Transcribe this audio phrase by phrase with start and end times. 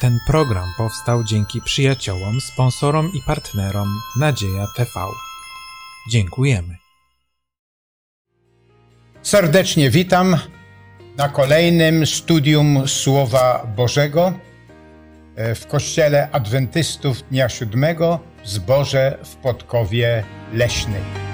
[0.00, 3.88] Ten program powstał dzięki przyjaciołom, sponsorom i partnerom
[4.20, 4.90] Nadzieja TV.
[6.10, 6.76] Dziękujemy.
[9.22, 10.36] Serdecznie witam
[11.16, 14.32] na kolejnym studium Słowa Bożego
[15.36, 21.29] e, w Kościele Adwentystów Dnia Siódmego w Zborze w Podkowie Leśnej.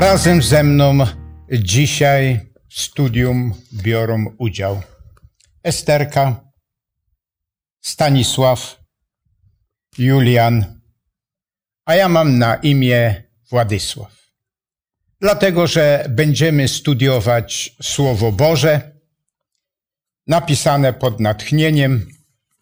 [0.00, 0.98] Razem ze mną
[1.52, 4.82] dzisiaj w studium biorą udział
[5.62, 6.40] Esterka,
[7.80, 8.80] Stanisław,
[9.98, 10.80] Julian,
[11.84, 14.32] a ja mam na imię Władysław.
[15.20, 18.92] Dlatego, że będziemy studiować Słowo Boże,
[20.26, 22.06] napisane pod natchnieniem,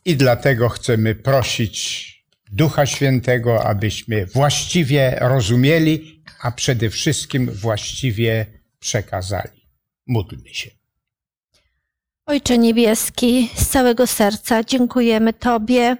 [0.04, 2.08] i dlatego chcemy prosić
[2.52, 8.46] Ducha Świętego, abyśmy właściwie rozumieli, a przede wszystkim właściwie
[8.78, 9.68] przekazali.
[10.06, 10.70] Módlmy się.
[12.26, 15.96] Ojcze Niebieski, z całego serca dziękujemy Tobie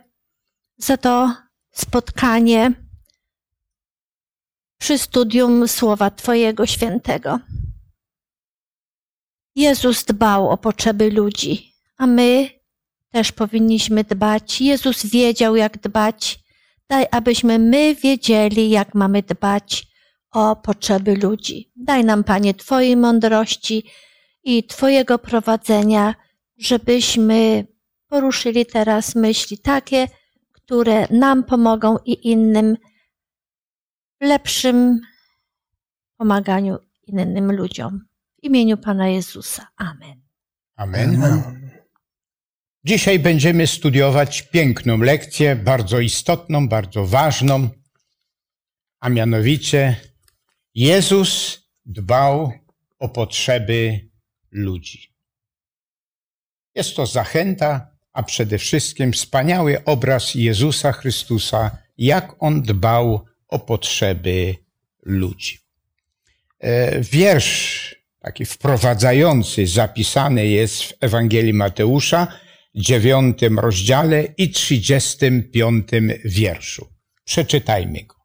[0.77, 1.35] za to
[1.71, 2.73] spotkanie
[4.79, 7.41] przy studium Słowa Twojego Świętego.
[9.55, 12.51] Jezus dbał o potrzeby ludzi, a my
[13.11, 14.61] też powinniśmy dbać.
[14.61, 16.39] Jezus wiedział, jak dbać.
[16.89, 19.88] Daj, abyśmy my wiedzieli, jak mamy dbać
[20.31, 21.73] o potrzeby ludzi.
[21.77, 23.85] Daj nam, Panie, Twojej mądrości
[24.45, 26.15] i Twojego prowadzenia,
[26.59, 27.67] żebyśmy
[28.09, 30.09] poruszyli teraz myśli takie,
[30.53, 32.77] które nam pomogą i innym
[34.21, 35.01] w lepszym
[36.17, 38.01] pomaganiu innym ludziom.
[38.43, 39.69] W imieniu Pana Jezusa.
[39.77, 40.23] Amen.
[40.77, 41.23] Amen.
[42.85, 47.69] Dzisiaj będziemy studiować piękną lekcję, bardzo istotną, bardzo ważną,
[49.01, 49.97] a mianowicie
[50.75, 52.53] Jezus dbał
[52.99, 54.09] o potrzeby
[54.51, 55.15] ludzi.
[56.75, 64.57] Jest to zachęta, a przede wszystkim wspaniały obraz Jezusa Chrystusa, jak on dbał o potrzeby
[65.03, 65.59] ludzi.
[66.61, 72.27] E, wiersz taki wprowadzający zapisany jest w Ewangelii Mateusza,
[72.75, 76.89] dziewiątym rozdziale i trzydziestym piątym wierszu.
[77.25, 78.18] Przeczytajmy go.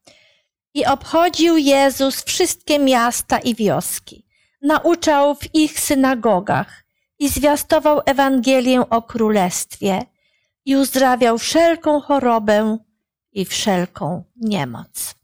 [0.74, 4.26] I obchodził Jezus wszystkie miasta i wioski.
[4.62, 6.84] Nauczał w ich synagogach
[7.18, 10.02] i zwiastował Ewangelię o Królestwie
[10.64, 12.78] i uzdrawiał wszelką chorobę
[13.32, 15.14] i wszelką niemoc.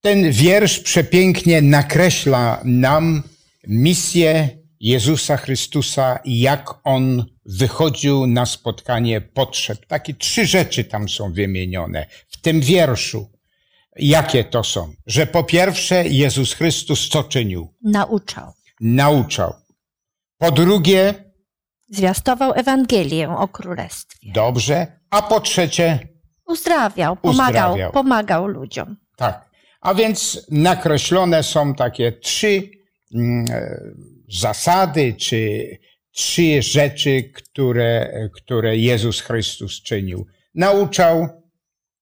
[0.00, 3.22] Ten wiersz przepięknie nakreśla nam
[3.68, 4.48] misję
[4.80, 9.86] Jezusa Chrystusa i jak on wychodził na spotkanie potrzeb.
[9.86, 13.31] Takie trzy rzeczy tam są wymienione w tym wierszu.
[13.96, 14.92] Jakie to są?
[15.06, 17.74] Że po pierwsze Jezus Chrystus co czynił?
[17.84, 18.52] Nauczał.
[18.80, 19.52] Nauczał.
[20.38, 21.14] Po drugie,
[21.88, 24.32] Zwiastował Ewangelię o Królestwie.
[24.34, 24.86] dobrze.
[25.10, 25.98] A po trzecie,
[26.46, 27.92] Uzdrawiał, pomagał, Uzdrawiał.
[27.92, 28.96] pomagał ludziom.
[29.16, 29.50] tak.
[29.80, 32.70] A więc nakreślone są takie trzy
[33.14, 33.78] mm, e,
[34.28, 35.66] zasady, czy
[36.12, 40.26] trzy rzeczy, które, które Jezus Chrystus czynił.
[40.54, 41.28] Nauczał,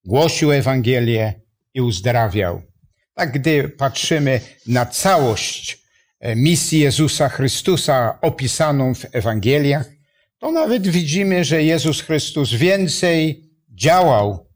[0.05, 1.40] głosił Ewangelię
[1.75, 2.63] i uzdrawiał.
[3.15, 5.79] Tak, gdy patrzymy na całość
[6.21, 9.91] e, misji Jezusa Chrystusa opisaną w Ewangeliach,
[10.39, 14.51] to nawet widzimy, że Jezus Chrystus więcej działał,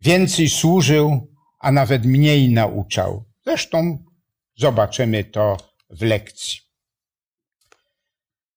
[0.00, 3.24] więcej służył, a nawet mniej nauczał.
[3.46, 4.04] Zresztą
[4.56, 5.56] zobaczymy to
[5.90, 6.60] w lekcji.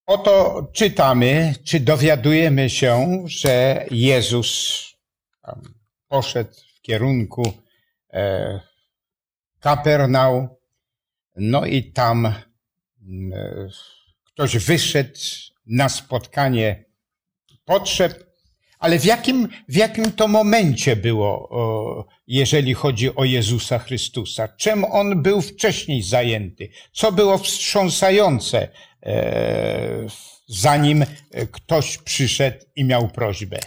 [0.06, 4.84] Oto czytamy, czy dowiadujemy się, że Jezus
[6.08, 7.65] poszedł w kierunku
[9.60, 10.60] Kapernał,
[11.36, 12.34] no i tam e,
[14.24, 15.20] ktoś wyszedł
[15.66, 16.86] na spotkanie
[17.66, 18.26] potrzeb,
[18.80, 24.48] ale w jakim, w jakim to momencie było, jeżeli chodzi o Jezusa Chrystusa?
[24.48, 26.70] Czym on był wcześniej zajęty?
[26.92, 28.68] Co było wstrząsające,
[29.04, 30.08] e,
[30.48, 31.06] zanim
[31.52, 33.60] ktoś przyszedł i miał prośbę?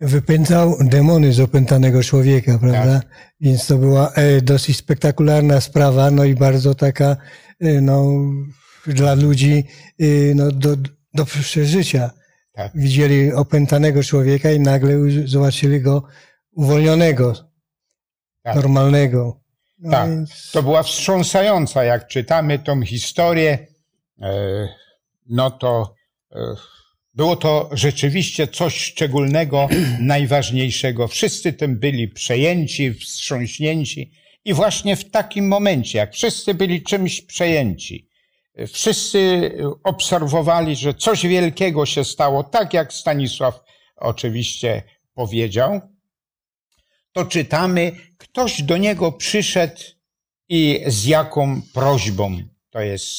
[0.00, 3.00] Wypędzał demony z opętanego człowieka, prawda?
[3.40, 7.16] Więc to była e, dosyć spektakularna sprawa, no i bardzo taka,
[7.60, 8.06] e, no,
[8.86, 9.64] dla ludzi,
[10.00, 10.04] e,
[10.34, 10.76] no, do,
[11.14, 12.10] do przeżycia.
[12.52, 12.72] Tak.
[12.74, 14.92] Widzieli opętanego człowieka i nagle
[15.24, 16.02] zobaczyli go
[16.52, 17.34] uwolnionego,
[18.42, 18.54] Tak.
[18.54, 19.40] normalnego.
[19.78, 21.84] No Tak, więc- to była wstrząsająca.
[21.84, 23.66] Jak czytamy tą historię,
[25.26, 25.94] no to
[27.16, 29.68] było to rzeczywiście coś szczególnego,
[30.00, 31.08] najważniejszego.
[31.08, 34.12] Wszyscy tym byli przejęci, wstrząśnięci
[34.44, 38.08] I właśnie w takim momencie, jak wszyscy byli czymś przejęci,
[38.72, 39.52] wszyscy
[39.84, 43.60] obserwowali, że coś wielkiego się stało, tak jak Stanisław
[43.96, 44.82] oczywiście
[45.14, 45.80] powiedział,
[47.12, 49.82] to czytamy, ktoś do niego przyszedł
[50.48, 52.38] i z jaką prośbą.
[52.70, 53.12] To jest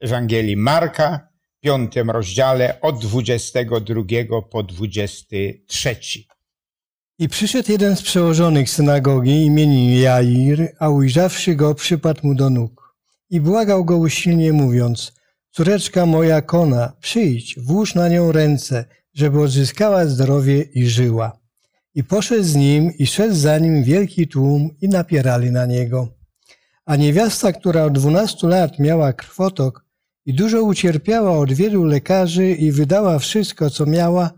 [0.00, 1.33] Ewangelii Marka,
[1.64, 5.96] piątym rozdziale od 22 po 23.
[7.18, 12.94] I przyszedł jeden z przełożonych synagogi imieniem Jair, a ujrzawszy go, przypadł mu do nóg.
[13.30, 15.12] I błagał go usilnie, mówiąc,
[15.50, 18.84] córeczka moja kona, przyjdź, włóż na nią ręce,
[19.14, 21.38] żeby odzyskała zdrowie i żyła.
[21.94, 26.08] I poszedł z nim i szedł za nim wielki tłum i napierali na niego.
[26.86, 29.83] A niewiasta, która od dwunastu lat miała krwotok
[30.26, 34.30] i dużo ucierpiała od wielu lekarzy i wydała wszystko, co miała,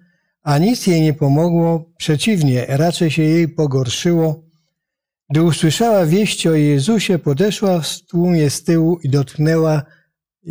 [0.43, 4.45] a nic jej nie pomogło, przeciwnie, raczej się jej pogorszyło.
[5.31, 9.83] Gdy usłyszała wieści o Jezusie, podeszła w tłumie z tyłu i dotknęła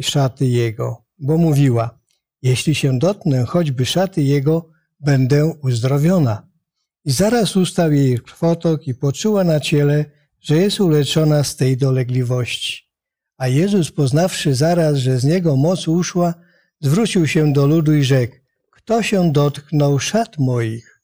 [0.01, 1.99] szaty Jego, bo mówiła,
[2.41, 6.47] jeśli się dotknę choćby szaty Jego, będę uzdrowiona.
[7.05, 10.05] I zaraz ustał jej krwotok i poczuła na ciele,
[10.41, 12.84] że jest uleczona z tej dolegliwości.
[13.37, 16.33] A Jezus, poznawszy zaraz, że z niego moc uszła,
[16.81, 18.35] zwrócił się do ludu i rzekł,
[18.71, 21.01] kto się dotknął szat moich?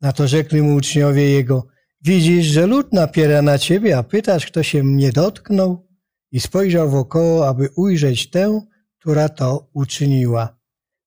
[0.00, 1.66] Na to rzekli mu uczniowie jego,
[2.02, 5.88] widzisz, że lud napiera na ciebie, a pytasz, kto się mnie dotknął?
[6.32, 8.60] I spojrzał wokoło, aby ujrzeć tę,
[8.98, 10.58] która to uczyniła.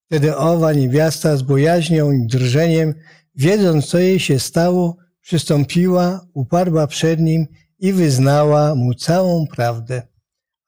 [0.06, 2.94] Wtedy owa niewiasta z bojaźnią i drżeniem,
[3.36, 7.48] wiedząc, co jej się stało, przystąpiła, upadła przed nim
[7.80, 10.11] i wyznała mu całą prawdę.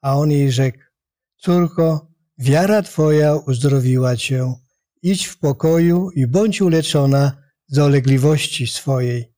[0.04, 0.78] A on jej rzekł,
[1.36, 2.08] córko,
[2.38, 4.54] wiara twoja uzdrowiła cię.
[5.02, 7.32] Idź w pokoju i bądź uleczona
[7.66, 9.32] z dolegliwości swojej.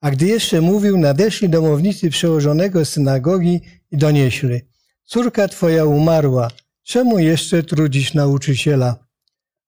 [0.00, 3.60] A gdy jeszcze mówił, nadeszli domownicy przełożonego synagogi
[3.90, 4.60] i donieśli.
[5.04, 6.50] Córka twoja umarła,
[6.82, 9.06] czemu jeszcze trudzisz nauczyciela?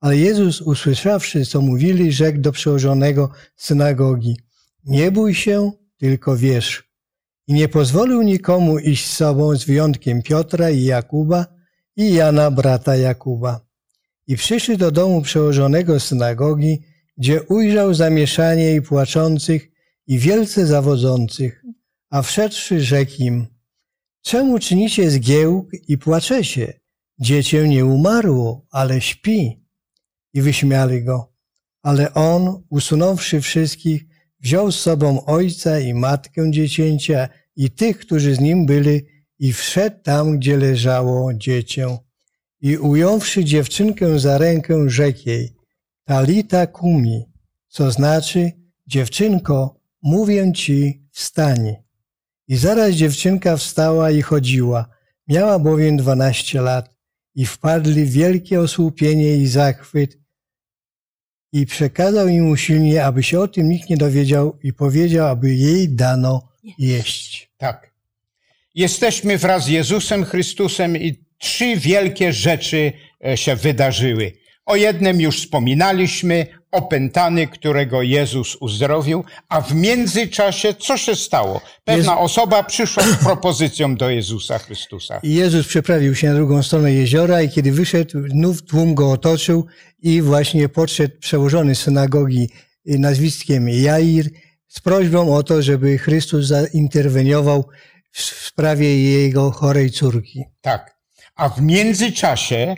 [0.00, 4.36] Ale Jezus, usłyszawszy, co mówili, rzekł do przełożonego synagogi.
[4.84, 6.87] Nie bój się, tylko wierz.
[7.48, 11.46] I nie pozwolił nikomu iść z sobą z wyjątkiem Piotra i Jakuba
[11.96, 13.60] i Jana, brata Jakuba.
[14.26, 16.82] I przyszli do domu przełożonego synagogi,
[17.16, 19.70] gdzie ujrzał zamieszanie i płaczących
[20.06, 21.64] i wielce zawodzących,
[22.10, 23.46] a wszedłszy rzekł im,
[24.22, 26.80] czemu czynicie zgiełk i płaczecie?
[27.20, 29.64] Dziecię nie umarło, ale śpi.
[30.34, 31.32] I wyśmiali go.
[31.82, 34.04] Ale on, usunąwszy wszystkich,
[34.40, 39.06] wziął z sobą ojca i matkę dziecięcia i tych, którzy z nim byli
[39.38, 41.98] i wszedł tam, gdzie leżało dziecię.
[42.60, 45.58] I ująwszy dziewczynkę za rękę, rzekł jej,
[46.04, 47.24] Talita kumi,
[47.68, 48.52] co znaczy,
[48.86, 51.74] dziewczynko, mówię ci, wstań.
[52.48, 54.88] I zaraz dziewczynka wstała i chodziła,
[55.28, 56.94] miała bowiem dwanaście lat
[57.34, 60.17] i wpadli w wielkie osłupienie i zachwyt
[61.52, 65.88] i przekazał im usilnie, aby się o tym nikt nie dowiedział i powiedział, aby jej
[65.88, 66.48] dano
[66.78, 67.50] jeść.
[67.56, 67.92] Tak.
[68.74, 72.92] Jesteśmy wraz z Jezusem Chrystusem i trzy wielkie rzeczy
[73.26, 74.32] e, się wydarzyły.
[74.66, 81.60] O jednym już wspominaliśmy, opętany, którego Jezus uzdrowił, a w międzyczasie co się stało?
[81.84, 85.20] Pewna Jezu- osoba przyszła z propozycją do Jezusa Chrystusa.
[85.22, 89.66] I Jezus przeprawił się na drugą stronę jeziora i kiedy wyszedł, znów tłum go otoczył
[89.98, 92.50] i właśnie podszedł przełożony synagogi
[92.88, 94.30] y, nazwiskiem Jair
[94.68, 97.68] z prośbą o to, żeby Chrystus zainterweniował
[98.12, 100.44] w sprawie jego chorej córki.
[100.60, 100.98] Tak.
[101.36, 102.74] A w międzyczasie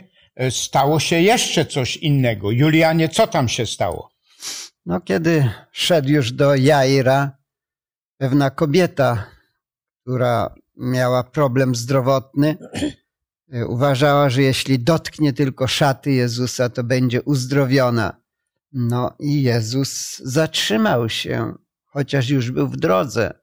[0.49, 2.51] stało się jeszcze coś innego.
[2.51, 4.11] Julianie, co tam się stało?
[4.85, 7.37] No, kiedy szedł już do Jaira,
[8.17, 9.27] pewna kobieta,
[10.01, 12.57] która miała problem zdrowotny,
[13.55, 18.21] y, uważała, że jeśli dotknie tylko szaty Jezusa, to będzie uzdrowiona.
[18.73, 21.53] No i Jezus zatrzymał się,
[21.85, 23.33] chociaż już był w drodze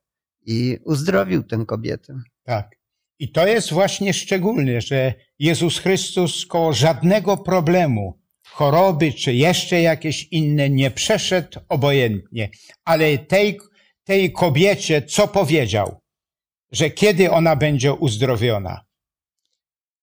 [0.46, 2.22] i uzdrowił tę kobietę.
[2.42, 2.77] Tak.
[3.18, 10.28] I to jest właśnie szczególne, że Jezus Chrystus koło żadnego problemu, choroby czy jeszcze jakieś
[10.30, 12.48] inne nie przeszedł obojętnie.
[12.84, 13.58] Ale tej,
[14.04, 16.00] tej kobiecie co powiedział?
[16.72, 18.84] Że kiedy ona będzie uzdrowiona?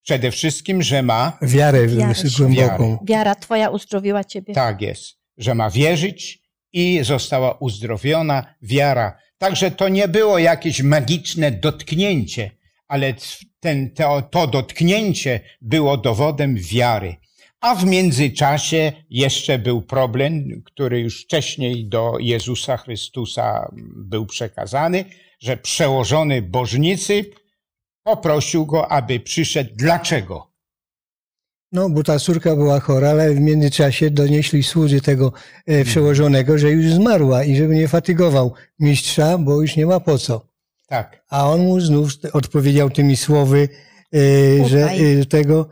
[0.04, 2.98] Przede wszystkim, że ma, Wiarę, Wiarę głęboką.
[3.08, 4.54] Wiara Twoja uzdrowiła Ciebie.
[4.54, 6.40] tak jest, że ma wierzyć
[6.74, 9.18] i została uzdrowiona wiara.
[9.38, 12.52] Także to nie było jakieś magiczne dotknięcie,
[12.88, 13.14] ale
[13.60, 17.16] ten, to, to dotknięcie było dowodem wiary.
[17.62, 25.06] A w międzyczasie jeszcze był problem, który już wcześniej do Jezusa Chrystusa był przekazany,
[25.40, 27.26] że przełożony bożnicy
[28.04, 29.70] poprosił go, aby przyszedł.
[29.76, 30.56] Dlaczego?
[31.72, 35.34] No, bo ta córka była chora, ale w międzyczasie donieśli słudzy tego
[35.66, 40.18] e, przełożonego, że już zmarła i żeby nie fatygował mistrza, bo już nie ma po
[40.18, 40.55] co.
[40.88, 43.70] Tak, A on mu znów odpowiedział tymi słowy,
[44.16, 45.70] e, że e, tego,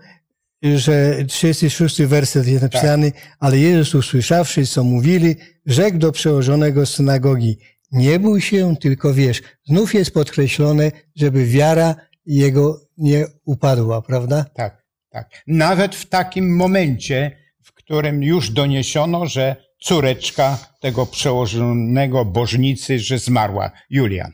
[0.61, 7.57] że 36 werset jest napisany, ale Jezus usłyszawszy, co mówili, rzekł do przełożonego synagogi,
[7.91, 9.41] nie bój się, tylko wiesz.
[9.65, 14.45] Znów jest podkreślone, żeby wiara jego nie upadła, prawda?
[14.55, 15.43] tak, tak.
[15.47, 23.71] Nawet w takim momencie, w którym już doniesiono, że córeczka tego przełożonego bożnicy, że zmarła,
[23.89, 24.31] Julian.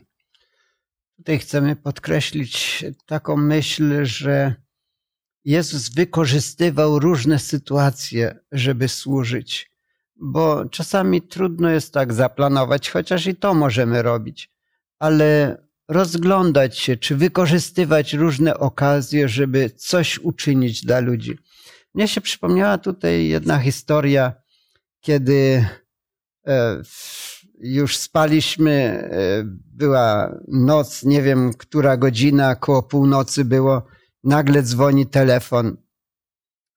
[1.20, 4.54] Tutaj chcemy podkreślić taką myśl, że
[5.44, 9.70] Jezus wykorzystywał różne sytuacje, żeby służyć,
[10.16, 14.50] bo czasami trudno jest tak zaplanować, chociaż i to możemy robić,
[14.98, 15.56] ale
[15.88, 21.38] rozglądać się, czy wykorzystywać różne okazje, żeby coś uczynić dla ludzi.
[21.94, 24.32] Mnie się przypomniała tutaj jedna historia,
[25.00, 25.66] kiedy
[26.46, 27.29] e, w-
[27.60, 33.86] już spaliśmy, e, była noc, nie wiem, która godzina, koło północy było,
[34.24, 35.76] nagle dzwoni telefon.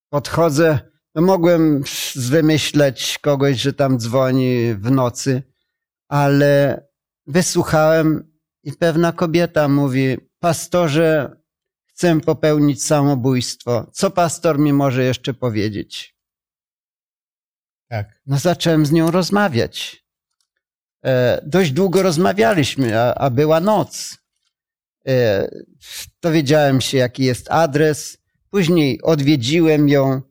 [0.10, 0.80] Podchodzę,
[1.16, 1.84] no mogłem
[2.16, 5.44] wymyśleć kogoś, że tam dzwoni w nocy,
[6.08, 6.86] ale
[7.28, 11.42] wysłuchałem i pewna kobieta mówi, pastorze,
[11.86, 13.92] chcę popełnić samobójstwo.
[13.94, 16.18] Co pastor mi może jeszcze powiedzieć?
[17.90, 20.03] Tak, No zacząłem z nią rozmawiać.
[21.06, 24.18] E, dość długo rozmawialiśmy, a, a była noc.
[25.08, 25.48] E,
[26.22, 28.18] dowiedziałem się, jaki jest adres.
[28.50, 30.22] Później odwiedziłem ją,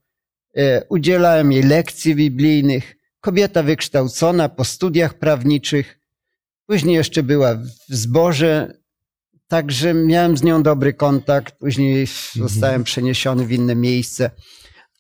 [0.57, 2.97] e, udzielałem jej lekcji biblijnych.
[3.21, 5.99] Kobieta wykształcona po studiach prawniczych.
[6.67, 8.75] Później jeszcze była w zborze,
[9.49, 11.55] także miałem z nią dobry kontakt.
[11.59, 14.31] Później zostałem przeniesiony w inne miejsce,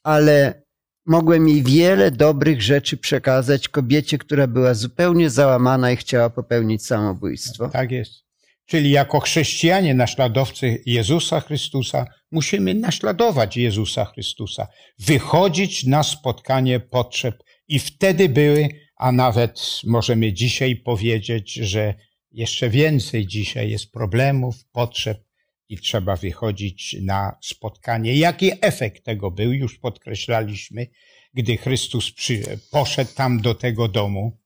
[0.02, 0.61] ale
[1.06, 7.68] mogłem jej wiele dobrych rzeczy przekazać kobiecie, która była zupełnie załamana i chciała popełnić samobójstwo.
[7.68, 8.22] tak jest.
[8.66, 14.66] Czyli jako chrześcijanie, naśladowcy Jezusa Chrystusa, musimy naśladować Jezusa Chrystusa,
[14.98, 21.94] wychodzić na spotkanie potrzeb i wtedy były, a nawet możemy dzisiaj powiedzieć, że
[22.30, 25.24] jeszcze więcej dzisiaj jest problemów, potrzeb
[25.72, 28.16] i trzeba wychodzić na spotkanie.
[28.16, 30.86] Jaki efekt tego był, już podkreślaliśmy,
[31.34, 34.38] gdy Chrystus przy, poszedł tam do tego domu.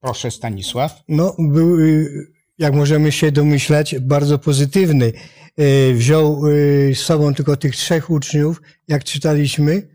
[0.00, 1.02] Proszę Stanisław.
[1.08, 5.12] No, był, y, jak możemy się domyślać, bardzo pozytywny.
[5.60, 9.94] Y, Wziął y, z sobą tylko tych trzech uczniów, jak czytaliśmy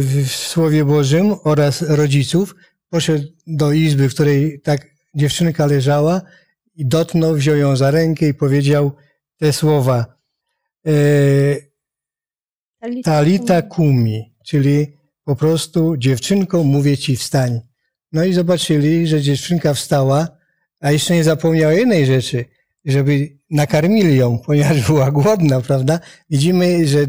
[0.00, 2.54] w Słowie Bożym oraz rodziców.
[2.90, 6.22] Poszedł do izby, w której tak dziewczynka leżała
[6.76, 8.92] i dotknął, wziął ją za rękę i powiedział
[9.42, 10.06] te słowa.
[10.88, 11.72] y,
[13.04, 14.86] Talita kumi, czyli
[15.24, 17.60] po prostu dziewczynko, mówię ci wstań.
[18.12, 20.28] No i zobaczyli, że dziewczynka wstała,
[20.80, 22.44] a jeszcze nie zapomniała jednej rzeczy,
[22.84, 26.00] żeby nakarmili ją, ponieważ była głodna, prawda?
[26.30, 27.06] Widzimy, że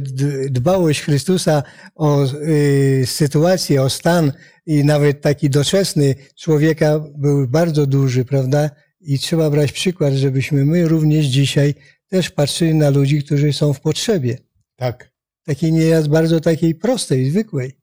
[0.50, 1.64] dbałość Chrystusa
[1.96, 4.32] o y, sytuację, o stan
[4.66, 8.70] i nawet taki doczesny człowieka był bardzo duży, prawda?
[9.02, 11.76] I trzeba brać przykład, żebyśmy my również dzisiaj
[12.14, 14.38] też patrzyli na ludzi, którzy są w potrzebie.
[14.76, 15.12] Tak.
[15.44, 17.78] Takiej niejaz bardzo takiej prostej, zwykłej.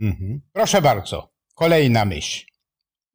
[0.00, 0.40] Mhm.
[0.52, 2.46] Proszę bardzo, kolejna myśl.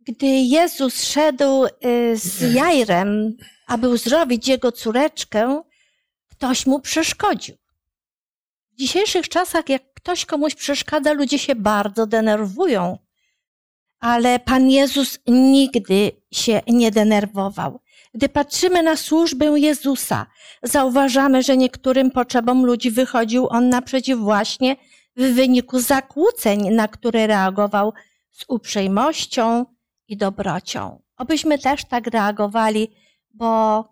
[0.07, 5.61] Gdy Jezus szedł y, z Jairem, aby uzdrowić jego córeczkę,
[6.27, 7.55] ktoś mu przeszkodził.
[8.71, 12.97] W dzisiejszych czasach, jak ktoś komuś przeszkadza, ludzie się bardzo denerwują.
[13.99, 17.79] Ale Pan Jezus nigdy się nie denerwował.
[18.15, 20.25] Gdy patrzymy na służbę Jezusa,
[20.63, 24.75] zauważamy, że niektórym potrzebom ludzi wychodził On naprzeciw właśnie
[25.17, 27.93] w wyniku zakłóceń, na które reagował
[28.31, 29.65] z uprzejmością
[30.07, 31.01] i dobrocią.
[31.17, 32.91] Obyśmy też tak reagowali,
[33.33, 33.83] bo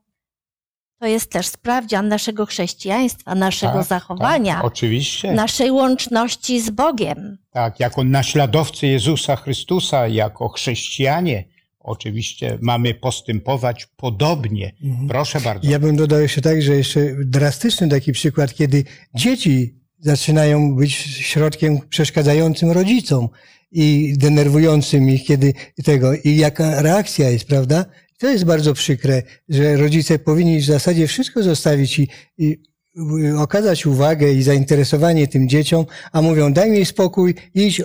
[1.00, 5.32] to jest też sprawdzian naszego chrześcijaństwa, naszego Tak, zachowania, Tak, oczywiście.
[5.34, 7.38] naszej łączności z Bogiem.
[7.52, 11.44] Tak, jako naśladowcy Jezusa Chrystusa, jako chrześcijanie,
[11.84, 14.72] oczywiście mamy postępować podobnie.
[15.08, 15.70] Proszę bardzo.
[15.70, 18.84] Ja bym dodał jeszcze tak, że jeszcze drastyczny taki przykład, kiedy
[19.16, 23.30] dzieci zaczynają być środkiem przeszkadzającym rodzicom
[23.72, 27.86] i denerwującym ich, kiedy tego, i jaka reakcja jest, prawda?
[28.20, 32.58] To jest bardzo przykre, że rodzice powinni w zasadzie wszystko zostawić i, i
[33.38, 37.82] okazać uwagę i zainteresowanie tym dzieciom, a mówią, daj mi spokój, idź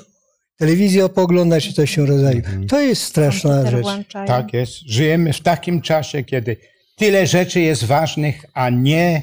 [0.59, 2.43] telewizję poglądać czy coś się rodzaju.
[2.69, 3.83] To jest straszna Komputer rzecz.
[3.83, 4.27] włączają.
[4.27, 4.75] Tak jest.
[4.87, 6.57] Żyjemy w takim czasie, kiedy
[6.97, 9.23] tyle rzeczy jest ważnych, a nie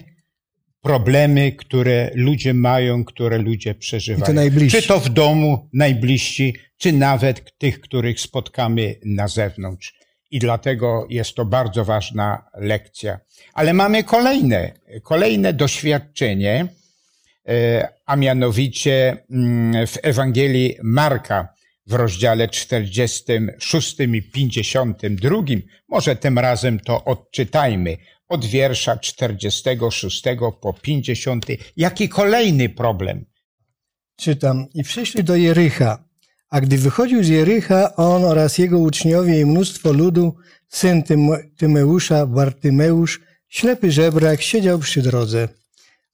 [0.81, 4.23] problemy, które ludzie mają, które ludzie przeżywają.
[4.23, 4.81] I to najbliżsi.
[4.81, 9.93] Czy to w domu, najbliżsi, czy nawet tych, których spotkamy na zewnątrz.
[10.31, 13.19] I dlatego jest to bardzo ważna lekcja.
[13.53, 14.71] Ale mamy kolejne,
[15.03, 16.67] kolejne doświadczenie,
[18.05, 21.47] a mianowicie mm, w Ewangelii Marka
[21.87, 25.37] w rozdziale 46 i 52.
[25.89, 27.97] Może tym razem to odczytajmy
[28.27, 30.23] od wiersza 46
[30.61, 31.45] po 50.
[31.77, 33.25] Jaki kolejny problem?
[34.17, 34.65] Czytam.
[34.73, 36.03] I przyszli do Jericha.
[36.49, 40.35] A gdy wychodził z Jericha, on oraz jego uczniowie i mnóstwo ludu,
[40.67, 45.49] syn Tym- Tymeusza, Bartymeusz, ślepy żebrak, siedział przy drodze.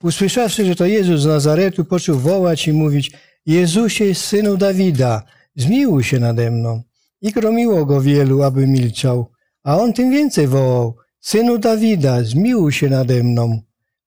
[0.03, 3.12] Usłyszawszy, że to Jezus z Nazaretu, począł wołać i mówić,
[3.46, 5.24] Jezusie, synu Dawida,
[5.55, 6.84] zmiłuj się nade mną.
[7.22, 9.31] I gromiło go wielu, aby milczał.
[9.63, 13.62] A on tym więcej wołał, synu Dawida, zmiłuj się nade mną.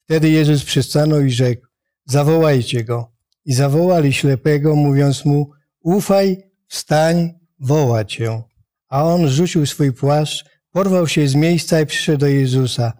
[0.04, 1.66] Wtedy Jezus przystanął i rzekł,
[2.04, 3.12] zawołajcie go.
[3.44, 6.36] I zawołali ślepego, mówiąc mu, ufaj,
[6.68, 8.42] wstań, woła cię.
[8.88, 12.92] A on rzucił swój płaszcz, porwał się z miejsca i przyszedł do Jezusa.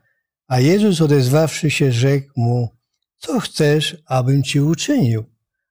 [0.49, 2.74] A Jezus odezwawszy się, rzekł mu,
[3.27, 5.25] co chcesz, abym ci uczynił?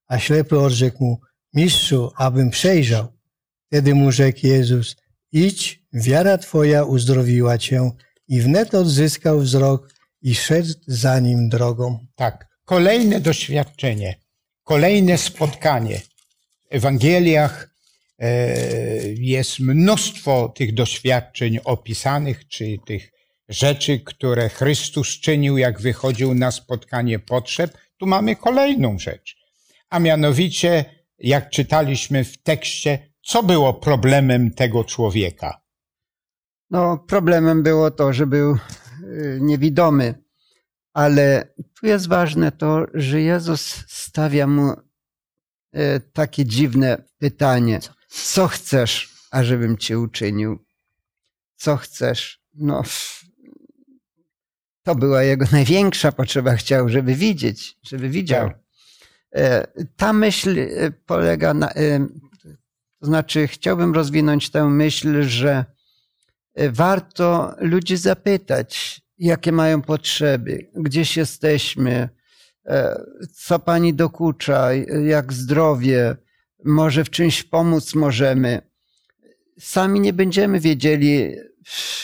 [0.07, 1.19] A ślepy odrzekł mu,
[1.53, 3.07] mistrzu, abym przejrzał.
[3.67, 4.95] Wtedy mu rzekł Jezus,
[5.31, 7.91] idź, wiara twoja uzdrowiła cię.
[8.27, 12.05] I wnet odzyskał wzrok i szedł za nim drogą.
[12.15, 14.15] Tak, kolejne doświadczenie,
[14.63, 16.01] kolejne spotkanie.
[16.72, 17.69] W Ewangeliach
[18.19, 18.57] e,
[19.07, 23.12] jest mnóstwo tych doświadczeń opisanych, czy tych
[23.50, 27.77] rzeczy, które Chrystus czynił, jak wychodził na spotkanie potrzeb.
[27.97, 29.38] Tu mamy kolejną rzecz,
[29.89, 30.85] a mianowicie,
[31.17, 35.62] jak czytaliśmy w tekście, co było problemem tego człowieka.
[36.69, 40.23] No, problemem było to, że był y, niewidomy,
[40.93, 44.77] ale tu jest ważne to, że Jezus stawia mu y,
[46.13, 50.65] takie dziwne pytanie: Co chcesz, ażebym cię uczynił?
[51.56, 52.43] Co chcesz?
[52.53, 52.84] No,
[54.84, 56.56] to była jego największa potrzeba.
[56.56, 58.48] Chciał, żeby widzieć, żeby widział.
[58.48, 58.60] Tak.
[59.36, 59.67] E,
[59.98, 61.69] Ta myśl e, polega na.
[61.69, 62.08] e,
[63.00, 65.65] To znaczy, chciałbym rozwinąć tę myśl, że
[66.69, 72.10] warto ludzi zapytać, jakie mają potrzeby, gdzieś jesteśmy,
[73.36, 74.74] co pani dokucza,
[75.06, 76.15] jak zdrowie,
[76.65, 78.62] może w czymś pomóc możemy.
[79.60, 81.36] Sami nie będziemy wiedzieli,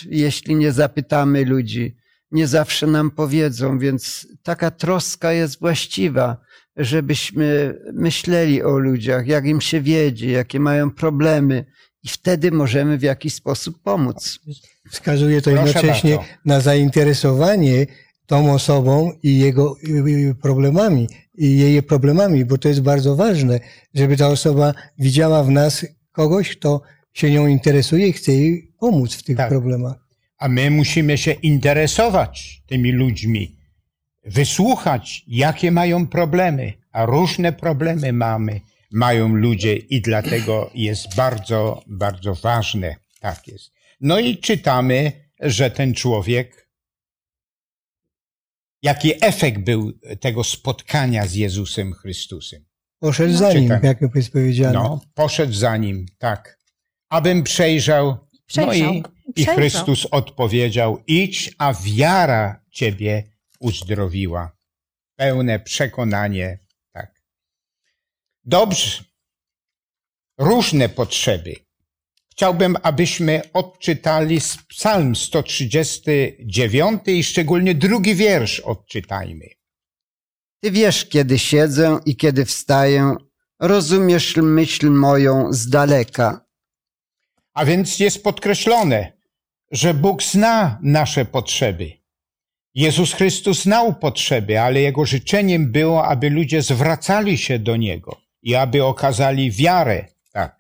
[0.06, 1.96] jeśli nie zapytamy ludzi.
[2.32, 6.38] Nie zawsze nam powiedzą, więc taka troska jest właściwa,
[6.78, 11.65] żebyśmy myśleli o ludziach, jak im się wiedzie, jakie mają problemy,
[12.04, 14.39] i wtedy możemy w jakiś sposób pomóc.
[14.89, 16.32] Wskazuje to Proszę jednocześnie bardzo.
[16.46, 17.86] na zainteresowanie
[18.26, 19.76] tą osobą i jego
[20.42, 23.60] problemami, i jej problemami, bo to jest bardzo ważne,
[23.94, 26.82] żeby ta osoba widziała w nas kogoś, kto
[27.13, 29.50] się nią interesuje i chce jej pomóc w tych Tak.
[29.50, 30.09] problemach.
[30.39, 33.58] A my musimy się interesować tymi ludźmi,
[34.25, 42.36] wysłuchać, jakie mają problemy, a różne problemy mamy, mają ludzie i dlatego jest bardzo, bardzo
[42.36, 42.95] ważne.
[43.19, 43.71] Tak jest.
[44.02, 46.69] No i czytamy, że ten człowiek,
[48.82, 52.65] jaki efekt był tego spotkania z Jezusem Chrystusem.
[52.99, 54.73] Poszedł za nim, jak jest powiedziane.
[54.73, 56.60] No, poszedł za nim, tak.
[57.10, 58.29] Abym przejrzał.
[58.49, 58.93] Przejrzał.
[58.93, 59.55] No i, i Przejrzał.
[59.55, 63.23] Chrystus odpowiedział: Idź, a wiara ciebie
[63.59, 64.51] uzdrowiła.
[65.15, 66.59] Pełne przekonanie,
[66.93, 67.21] tak.
[68.43, 69.03] Dobrze.
[70.38, 71.55] Różne potrzeby.
[72.31, 79.45] Chciałbym, abyśmy odczytali z Psalm 139 i szczególnie drugi wiersz odczytajmy.
[80.62, 83.15] Ty wiesz, kiedy siedzę i kiedy wstaję,
[83.59, 86.48] rozumiesz myśl moją z daleka.
[87.60, 89.12] A więc jest podkreślone,
[89.72, 91.91] że Bóg zna nasze potrzeby.
[92.76, 98.56] Jezus Chrystus znał potrzeby, ale jego życzeniem było, aby ludzie zwracali się do Niego i
[98.56, 100.06] aby okazali wiarę.
[100.34, 100.56] Tak.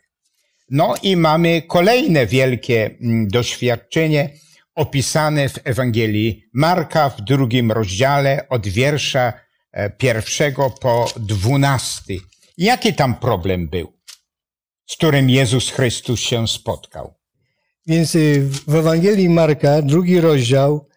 [0.69, 4.29] No i mamy kolejne wielkie mm, doświadczenie
[4.75, 9.33] opisane w Ewangelii Marka w drugim rozdziale od wiersza
[9.71, 12.17] e, pierwszego po dwunasty.
[12.57, 13.98] Jaki tam problem był,
[14.89, 17.13] z którym Jezus Chrystus się spotkał?
[17.87, 20.87] Więc y, w Ewangelii Marka, drugi rozdział,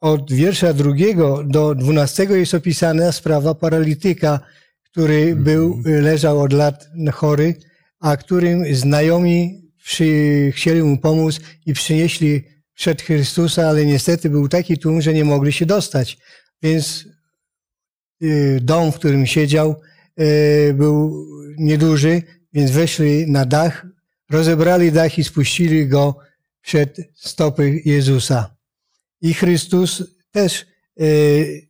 [0.00, 4.40] od wiersza drugiego do dwunastego jest opisana sprawa paralityka,
[4.90, 7.54] który był, y, leżał od lat chory
[8.00, 14.78] a którym znajomi przy, chcieli mu pomóc i przynieśli przed Chrystusa, ale niestety był taki
[14.78, 16.18] tłum, że nie mogli się dostać.
[16.62, 17.04] Więc
[18.22, 19.80] y, dom, w którym siedział,
[20.74, 21.26] był
[21.58, 23.86] nieduży, więc weszli na dach,
[24.30, 26.18] rozebrali dach i spuścili go
[26.60, 28.56] przed stopy Jezusa.
[29.20, 30.66] I Chrystus też
[31.00, 31.68] y,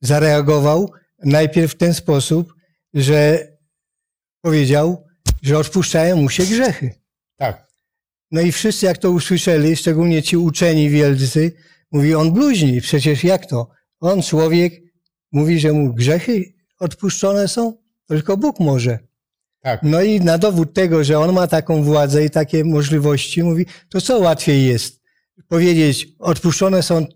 [0.00, 0.92] zareagował
[1.24, 2.54] najpierw w ten sposób,
[2.94, 3.48] że
[4.40, 5.06] powiedział,
[5.42, 6.94] że odpuszczają mu się grzechy.
[7.36, 7.70] Tak.
[8.30, 11.52] No i wszyscy jak to usłyszeli, szczególnie ci uczeni wielcy,
[11.92, 13.70] mówi on bluźni, przecież jak to?
[14.00, 14.82] On człowiek
[15.32, 17.76] mówi, że mu grzechy odpuszczone są?
[18.06, 18.98] Tylko Bóg może.
[19.62, 19.82] Tak.
[19.82, 24.00] No i na dowód tego, że on ma taką władzę i takie możliwości, mówi, to
[24.00, 25.00] co łatwiej jest?
[25.48, 27.06] Powiedzieć, odpuszczone są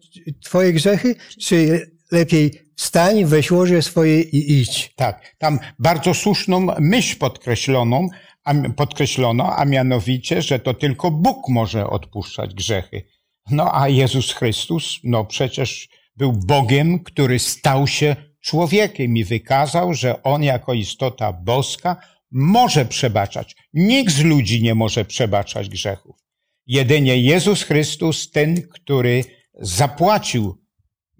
[0.43, 1.81] twoje grzechy, czy
[2.13, 4.93] lepiej wstań, weź łoże swoje i idź.
[4.97, 8.09] Tak, tam bardzo słuszną myśl podkreśloną,
[8.45, 13.03] a, podkreślono, a mianowicie, że to tylko Bóg może odpuszczać grzechy.
[13.51, 20.23] No a Jezus Chrystus, no przecież był Bogiem, który stał się człowiekiem i wykazał, że
[20.23, 21.97] On jako istota boska
[22.35, 23.57] może przebaczać.
[23.75, 26.17] Nikt z ludzi nie może przebaczać grzechów.
[26.67, 29.25] Jedynie Jezus Chrystus, ten, który
[29.61, 30.65] zapłacił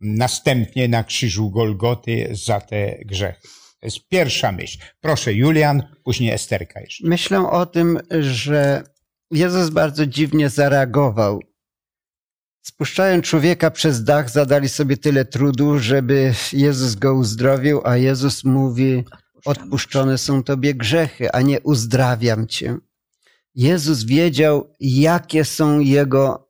[0.01, 3.49] następnie na krzyżu Golgoty za te grzechy.
[3.81, 4.79] To jest pierwsza myśl.
[5.01, 7.09] Proszę, Julian, później Esterka jeszcze.
[7.09, 8.85] Myślę o tym, że
[9.31, 11.41] Jezus bardzo dziwnie zareagował.
[12.63, 19.05] Spuszczając człowieka przez dach, zadali sobie tyle trudu, żeby Jezus go uzdrowił, a Jezus mówi:
[19.45, 22.79] Odpuszczone są tobie grzechy, a nie uzdrawiam cię.
[23.55, 26.49] Jezus wiedział, jakie są jego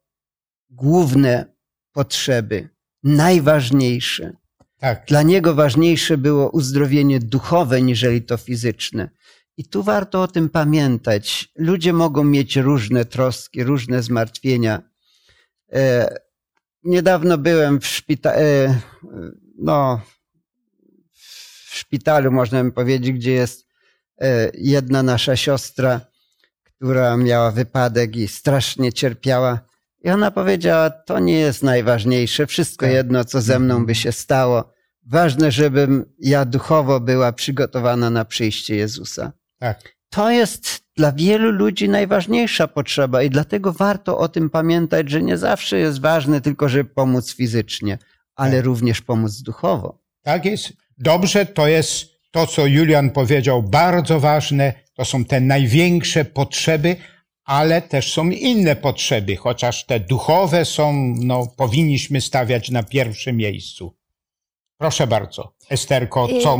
[0.71, 1.55] główne
[1.93, 2.69] potrzeby,
[3.03, 4.33] najważniejsze.
[4.79, 9.11] Tak, Dla niego ważniejsze było uzdrowienie duchowe, niżeli to fizyczne.
[9.57, 11.53] I tu warto o tym pamiętać.
[11.57, 14.83] Ludzie mogą mieć różne troski, różne zmartwienia.
[15.73, 16.15] E,
[16.85, 18.81] niedawno byłem w szpitalu, e,
[19.59, 20.01] no,
[21.75, 23.67] w szpitalu, można by powiedzieć, gdzie jest
[24.21, 26.01] e, jedna nasza siostra,
[26.65, 29.61] która miała wypadek i strasznie cierpiała.
[30.05, 32.95] I ona powiedziała: To nie jest najważniejsze, wszystko Tak.
[32.95, 34.75] jedno, co ze mną by się stało.
[35.07, 39.33] Ważne, żebym ja duchowo była przygotowana na przyjście Jezusa.
[39.59, 45.23] tak, To jest dla wielu ludzi najważniejsza potrzeba i dlatego warto o tym pamiętać, że
[45.23, 47.99] nie zawsze jest ważne tylko, żeby pomóc fizycznie,
[48.37, 48.65] ale Tak.
[48.65, 49.99] również pomóc duchowo.
[50.23, 50.73] tak jest.
[50.99, 54.73] Dobrze, to jest to, co Julian powiedział, bardzo ważne.
[54.95, 56.97] To są te największe potrzeby,
[57.45, 63.97] ale też są inne potrzeby, chociaż te duchowe są, no, powinniśmy stawiać na pierwszym miejscu.
[64.79, 65.55] Proszę bardzo.
[65.71, 66.59] Esterko, co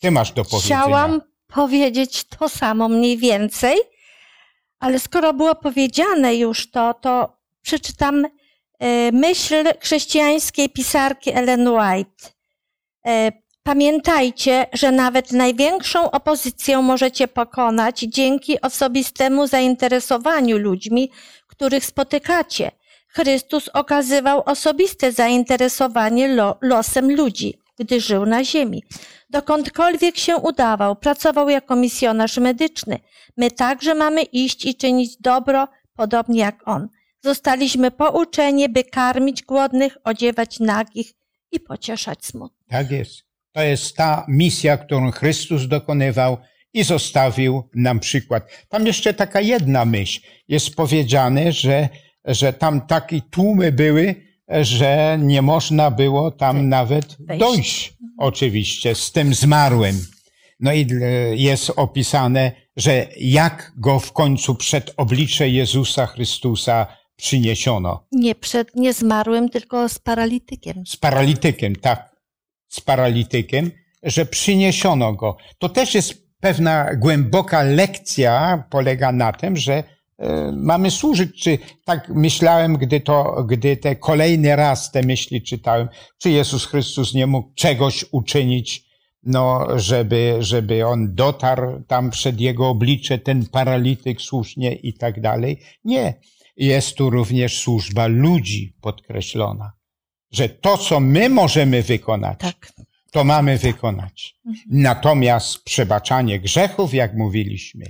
[0.00, 0.80] ty masz do powiedzenia?
[0.80, 3.78] Chciałam powiedzieć to samo mniej więcej,
[4.80, 8.24] ale skoro było powiedziane już to, to przeczytam
[8.78, 12.34] e, myśl chrześcijańskiej pisarki Ellen White.
[13.64, 21.10] Pamiętajcie, że nawet największą opozycję możecie pokonać dzięki osobistemu zainteresowaniu ludźmi,
[21.48, 22.70] których spotykacie.
[23.08, 28.82] Chrystus okazywał osobiste zainteresowanie lo, losem ludzi, gdy żył na ziemi.
[29.30, 32.98] Dokądkolwiek się udawał, pracował jako misjonarz medyczny.
[33.36, 36.88] My także mamy iść i czynić dobro, podobnie jak on.
[37.22, 41.12] Zostaliśmy pouczeni, by karmić głodnych, odziewać nagich
[41.52, 42.68] i pocieszać smutnych.
[42.68, 43.33] Tak jest.
[43.54, 46.36] To jest ta misja, którą Chrystus dokonywał
[46.72, 48.48] i zostawił nam przykład.
[48.68, 50.20] Tam jeszcze taka jedna myśl.
[50.48, 51.88] Jest powiedziane, że,
[52.24, 54.14] że tam takie tłumy były,
[54.48, 57.94] że nie można było tam nawet dojść.
[58.18, 60.06] Oczywiście, z tym zmarłym.
[60.60, 60.86] No i
[61.34, 66.86] jest opisane, że jak go w końcu przed oblicze Jezusa Chrystusa
[67.16, 68.06] przyniesiono.
[68.12, 70.86] Nie przed nie zmarłym, tylko z paralitykiem.
[70.86, 72.13] z paralitykiem, tak,
[72.74, 73.70] z paralitykiem,
[74.02, 75.36] że przyniesiono go.
[75.58, 82.08] To też jest pewna głęboka lekcja, polega na tym, że e, mamy służyć, czy tak
[82.08, 87.54] myślałem, gdy to, gdy te kolejny raz te myśli czytałem, czy Jezus Chrystus nie mógł
[87.54, 88.84] czegoś uczynić,
[89.22, 95.60] no, żeby, żeby on dotarł tam przed jego oblicze, ten paralityk słusznie i tak dalej.
[95.84, 96.14] Nie.
[96.56, 99.72] Jest tu również służba ludzi podkreślona
[100.34, 102.72] że to, co my możemy wykonać, Tak.
[103.10, 104.34] to mamy wykonać.
[104.70, 107.84] Natomiast przebaczanie grzechów, jak mówiliśmy,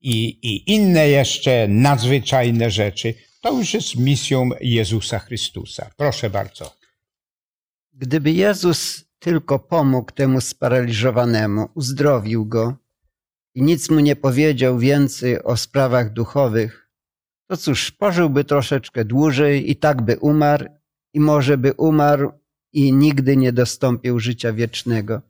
[0.00, 5.90] i, i inne jeszcze nadzwyczajne rzeczy, to już jest misją Jezusa Chrystusa.
[5.96, 6.76] Proszę bardzo.
[7.92, 12.76] Gdyby Jezus tylko pomógł temu sparaliżowanemu, uzdrowił go,
[13.54, 16.90] i nic mu nie powiedział więcej o sprawach duchowych,
[17.46, 20.66] to cóż, pożyłby troszeczkę dłużej i tak by umarł,
[21.14, 22.32] i może by umarł
[22.72, 25.22] i nigdy nie dostąpił życia wiecznego.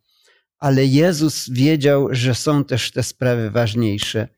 [0.58, 4.28] Ale Jezus wiedział, że są też te sprawy ważniejsze.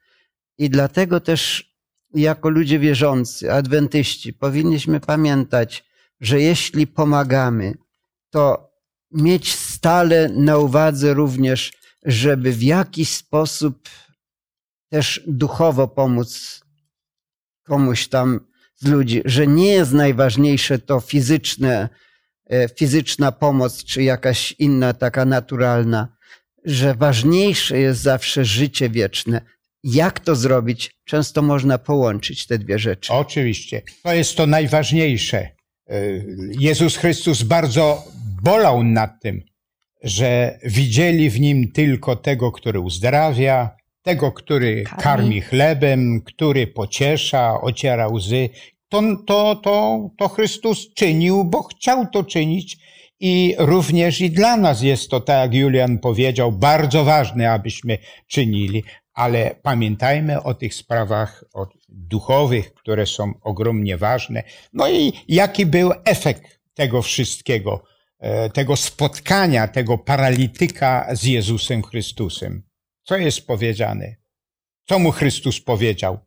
[0.58, 1.72] I dlatego też,
[2.14, 5.84] jako ludzie wierzący, adwentyści, powinniśmy pamiętać,
[6.20, 7.74] że jeśli pomagamy,
[8.30, 8.70] to
[9.10, 13.88] mieć stale na uwadze również, żeby w jakiś sposób
[14.88, 16.60] też duchowo pomóc
[17.62, 18.40] komuś tam
[18.76, 21.88] z ludzi, że nie jest najważniejsze to fizyczne,
[22.50, 26.16] e, fizyczna pomoc, czy jakaś inna taka naturalna,
[26.64, 29.40] że ważniejsze jest zawsze życie wieczne.
[29.84, 30.90] Jak to zrobić?
[31.04, 33.12] Często można połączyć te dwie rzeczy.
[33.12, 33.82] Oczywiście.
[34.02, 35.38] To jest to najważniejsze.
[35.38, 36.00] E,
[36.58, 38.04] Jezus Chrystus bardzo
[38.42, 39.42] bolał nad tym,
[40.02, 43.70] że widzieli w nim tylko tego, który uzdrawia,
[44.06, 45.02] tego, który Karmi.
[45.02, 48.48] karmi chlebem, który pociesza, ociera łzy.
[48.88, 52.78] To, to, to, to Chrystus czynił, bo chciał to czynić
[53.20, 58.84] i również i dla nas jest to, tak jak Julian powiedział, bardzo ważne, abyśmy czynili,
[59.14, 61.44] ale pamiętajmy o tych sprawach
[61.88, 64.42] duchowych, które są ogromnie ważne.
[64.72, 67.82] No i jaki był efekt tego wszystkiego,
[68.18, 72.62] e, tego spotkania, tego paralityka z Jezusem Chrystusem?
[73.06, 74.16] Co jest powiedziane?
[74.88, 76.18] Co mu Chrystus powiedział?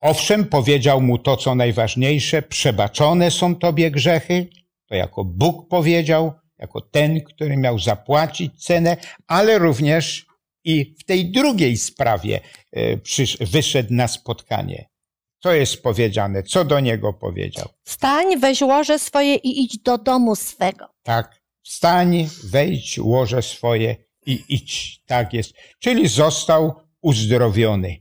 [0.00, 4.46] Owszem, powiedział mu to, co najważniejsze, przebaczone są tobie grzechy,
[4.88, 8.96] to jako Bóg powiedział, jako ten, który miał zapłacić cenę,
[9.26, 10.26] ale również
[10.64, 12.40] i w tej drugiej sprawie
[12.72, 12.96] e,
[13.40, 14.88] wyszedł na spotkanie.
[15.42, 16.42] Co jest powiedziane?
[16.42, 17.68] Co do niego powiedział?
[17.84, 20.88] Wstań, weź łoże swoje i idź do domu swego.
[21.02, 23.96] Tak, wstań, wejdź, łoże swoje
[24.26, 25.02] i idź.
[25.06, 25.52] Tak jest.
[25.78, 27.96] Czyli został uzdrowiony.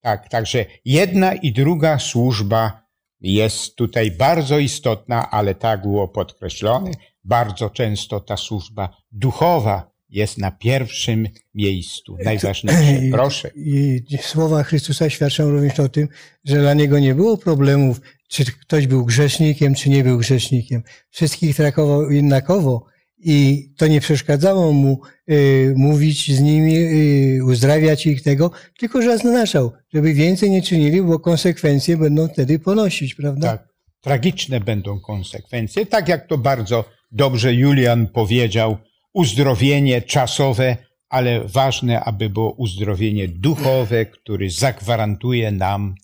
[0.00, 2.86] Tak, także jedna i druga służba
[3.20, 6.90] jest tutaj bardzo istotna, ale tak było podkreślone,
[7.24, 12.92] bardzo często ta służba duchowa jest na pierwszym miejscu, najważniejsza.
[13.06, 13.50] I- Proszę.
[13.56, 16.08] I słowa Chrystusa świadczą również o tym,
[16.44, 20.82] że dla niego nie było problemów, czy ktoś był grzesznikiem, czy nie był grzesznikiem.
[21.10, 22.84] Wszystkich traktował jednakowo
[23.24, 29.18] i to nie przeszkadzało mu y, mówić z nimi, y, uzdrawiać ich tego, tylko że
[29.18, 33.48] zaznaczał, żeby więcej nie czynili, bo konsekwencje będą wtedy ponosić, prawda?
[33.48, 33.68] Tak,
[34.00, 35.86] tragiczne będą konsekwencje.
[35.86, 38.76] Tak jak to bardzo dobrze Julian powiedział,
[39.12, 40.76] uzdrowienie czasowe,
[41.08, 45.94] ale ważne, aby było uzdrowienie duchowe, które zagwarantuje nam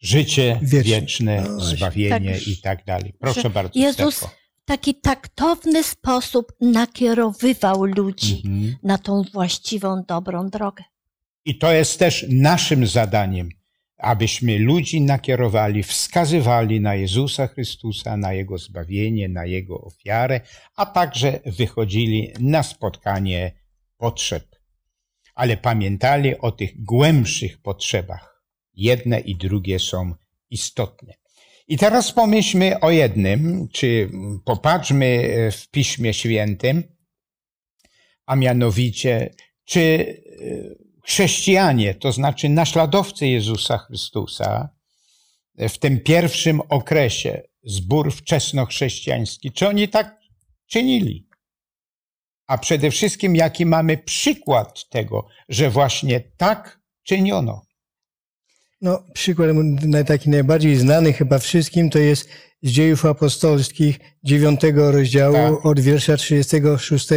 [0.00, 0.82] życie Wieczne.
[1.00, 2.48] wieczne, No zbawienie Tak.
[2.48, 3.12] i tak dalej.
[3.20, 3.78] Proszę bardzo.
[3.80, 4.41] Jezus Stefko.
[4.62, 8.76] W taki taktowny sposób nakierowywał ludzi Mhm.
[8.82, 10.84] na tą właściwą, dobrą drogę.
[11.44, 13.48] I to jest też naszym zadaniem,
[13.98, 20.40] abyśmy ludzi nakierowali, wskazywali na Jezusa Chrystusa, na Jego zbawienie, na Jego ofiarę,
[20.76, 23.52] a także wychodzili na spotkanie
[23.96, 24.44] potrzeb.
[25.34, 28.42] Ale pamiętali o tych głębszych potrzebach.
[28.74, 30.14] Jedne i drugie są
[30.50, 31.14] istotne.
[31.72, 34.10] I teraz pomyślmy o jednym, czy
[34.44, 36.82] popatrzmy w Piśmie Świętym,
[38.26, 44.68] a mianowicie, czy e, chrześcijanie, to znaczy naśladowcy Jezusa Chrystusa,
[45.58, 50.20] w tym pierwszym okresie, zbór wczesnochrześcijański, czy oni tak
[50.66, 51.28] czynili?
[52.46, 57.71] A przede wszystkim, jaki mamy przykład tego, że właśnie tak czyniono.
[58.82, 59.48] No, przykład
[60.06, 62.28] taki najbardziej znany chyba wszystkim to jest
[62.62, 65.66] z dziejów apostolskich dziewiątego rozdziału Tak.
[65.66, 67.08] od wiersza 36.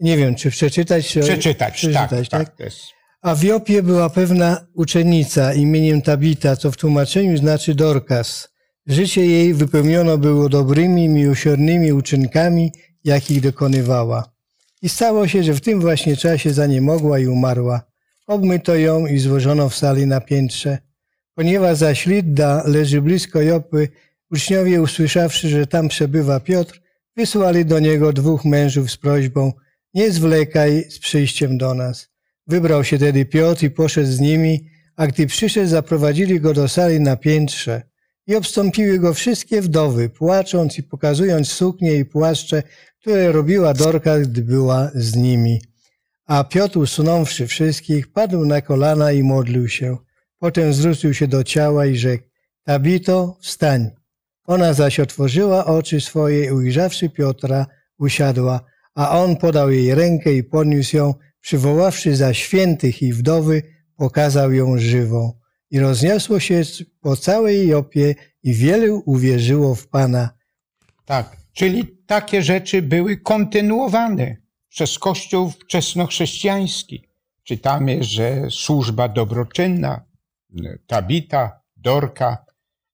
[0.00, 1.08] Nie wiem, czy przeczytać?
[1.08, 1.20] Czy...
[1.20, 2.48] Przeczytać, przeczytać, tak, tak?
[2.48, 2.60] tak.
[2.60, 2.78] Jest,
[3.22, 8.48] A w Jopie była pewna uczennica imieniem Tabita, co w tłumaczeniu znaczy Dorcas.
[8.86, 12.72] Życie jej wypełniono było dobrymi, miłosiernymi uczynkami,
[13.04, 14.32] jakich dokonywała.
[14.82, 17.82] I stało się, że w tym właśnie czasie zaniemogła i umarła.
[18.26, 20.78] Obmyto ją i złożono w sali na piętrze.
[21.34, 23.88] Ponieważ zaś Lidda leży blisko Jopy,
[24.30, 26.80] uczniowie usłyszawszy, że tam przebywa Piotr,
[27.16, 29.52] wysłali do niego dwóch mężów z prośbą,
[29.94, 32.08] nie zwlekaj z przyjściem do nas.
[32.46, 37.00] Wybrał się tedy Piotr i poszedł z nimi, a gdy przyszedł, zaprowadzili go do sali
[37.00, 37.82] na piętrze
[38.26, 42.62] i obstąpiły go wszystkie wdowy, płacząc i pokazując suknie i płaszcze,
[43.00, 45.60] które robiła Dorka, gdy była z nimi.
[46.26, 49.96] A Piotr, usunąwszy wszystkich, padł na kolana i modlił się.
[50.38, 52.24] Potem zwrócił się do ciała i rzekł,
[52.64, 53.90] Tabito, wstań.
[54.46, 57.66] Ona zaś otworzyła oczy swoje i ujrzawszy Piotra,
[57.98, 58.60] usiadła,
[58.94, 63.62] a on podał jej rękę i podniósł ją, przywoławszy za świętych i wdowy,
[63.96, 65.32] pokazał ją żywą.
[65.70, 66.62] I rozniosło się
[67.00, 70.30] po całej Jopie i wielu uwierzyło w Pana.
[71.04, 74.45] Tak, czyli takie rzeczy były kontynuowane
[74.76, 77.08] przez Kościół wczesnochrześcijański.
[77.44, 80.04] Czytamy, że służba dobroczynna,
[80.86, 82.44] Tabita, Dorka,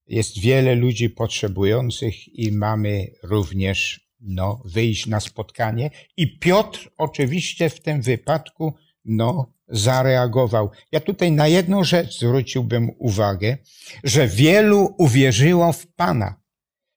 [0.07, 5.91] jest wiele ludzi potrzebujących i mamy również no, wyjść na spotkanie.
[6.17, 10.71] I Piotr oczywiście w tym wypadku no, zareagował.
[10.93, 13.57] Ja tutaj na jedną rzecz zwróciłbym uwagę,
[14.05, 16.41] że wielu uwierzyło w Pana.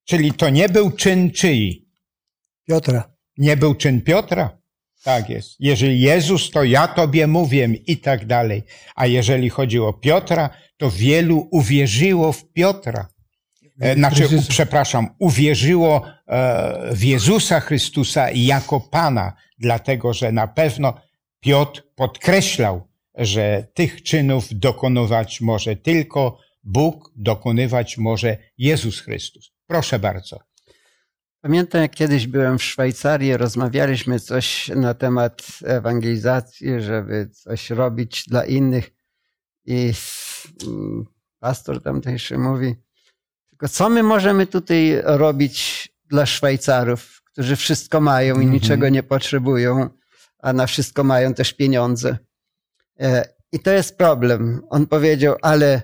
[0.03, 1.89] Czyli to nie był czyn czyi?
[2.67, 3.15] Piotra.
[3.37, 4.64] Nie był czyn Piotra?
[5.03, 5.55] Tak jest.
[5.59, 8.63] Jeżeli Jezus, to ja Tobie mówię i tak dalej.
[8.95, 13.07] A jeżeli chodzi o Piotra, to wielu uwierzyło w Piotra.
[13.79, 20.93] E, znaczy, przepraszam, uwierzyło e, w Jezusa Chrystusa jako Pana, dlatego że na pewno
[21.39, 29.51] Piotr podkreślał, że tych czynów dokonywać może tylko Bóg, dokonywać może Jezus Chrystus.
[29.67, 30.39] Proszę bardzo.
[31.45, 38.45] Pamiętam, jak kiedyś byłem w Szwajcarii, rozmawialiśmy coś na temat ewangelizacji, żeby coś robić dla
[38.45, 38.91] innych.
[39.65, 39.93] I
[40.67, 41.05] mm,
[41.39, 42.75] pastor tamtejszy mówi,
[43.49, 48.51] tylko co my możemy tutaj robić dla Szwajcarów, którzy wszystko mają i -hmm.
[48.51, 49.89] niczego nie potrzebują,
[50.39, 52.17] a na wszystko mają też pieniądze.
[52.99, 54.61] E, I to jest problem.
[54.69, 55.81] On powiedział, ale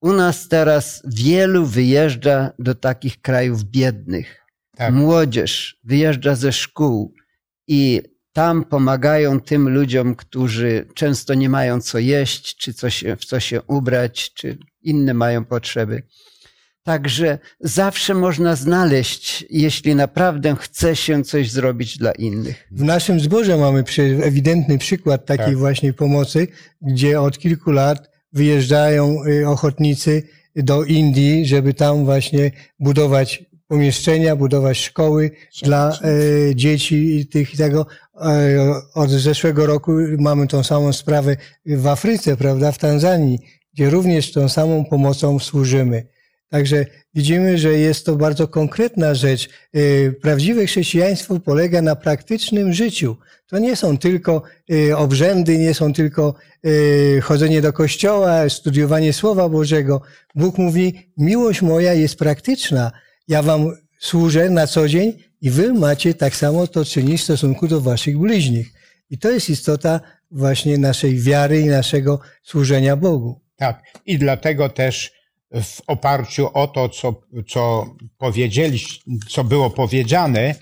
[0.00, 4.41] u nas teraz wielu wyjeżdża do takich krajów biednych
[4.76, 4.94] tak.
[4.94, 7.14] Młodzież wyjeżdża ze szkół
[7.68, 13.40] i tam pomagają tym ludziom, którzy często nie mają co jeść, czy coś, w co
[13.40, 16.02] się ubrać, czy inne mają potrzeby.
[16.84, 22.68] Także zawsze można znaleźć, jeśli naprawdę chce się coś zrobić dla innych.
[22.70, 23.84] W naszym zborze mamy
[24.22, 25.56] ewidentny przykład takiej tak.
[25.56, 26.48] właśnie pomocy,
[26.82, 30.22] gdzie od kilku lat wyjeżdżają y, ochotnicy
[30.56, 35.30] do Indii, żeby tam właśnie budować pomieszczenia, budować szkoły
[35.62, 37.86] dla e, dzieci i tych i tego.
[38.20, 43.38] E, od zeszłego roku mamy tą samą sprawę w Afryce, prawda, w Tanzanii,
[43.74, 46.06] gdzie również tą samą pomocą służymy.
[46.48, 49.48] Także widzimy, że jest to bardzo konkretna rzecz.
[49.74, 49.78] E,
[50.12, 53.16] prawdziwe chrześcijaństwo polega na praktycznym życiu.
[53.46, 59.48] To nie są tylko e, obrzędy, nie są tylko e, chodzenie do kościoła, studiowanie Słowa
[59.48, 60.02] Bożego.
[60.34, 62.92] Bóg mówi, miłość moja jest praktyczna.
[63.28, 67.68] Ja wam służę na co dzień i wy macie tak samo to czynić w stosunku
[67.68, 68.72] do waszych bliźnich.
[69.10, 73.40] I to jest istota właśnie naszej wiary i naszego służenia Bogu.
[73.56, 73.82] Tak.
[74.06, 75.12] I dlatego też
[75.62, 77.86] w oparciu o to, co, co
[78.18, 80.54] powiedzieliście, co było powiedziane,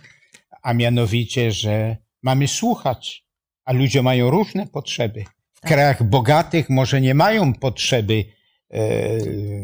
[0.62, 3.24] a mianowicie, że mamy słuchać,
[3.64, 5.24] a ludzie mają różne potrzeby.
[5.52, 5.70] W tak.
[5.70, 8.24] krajach bogatych może nie mają potrzeby
[8.70, 8.80] e,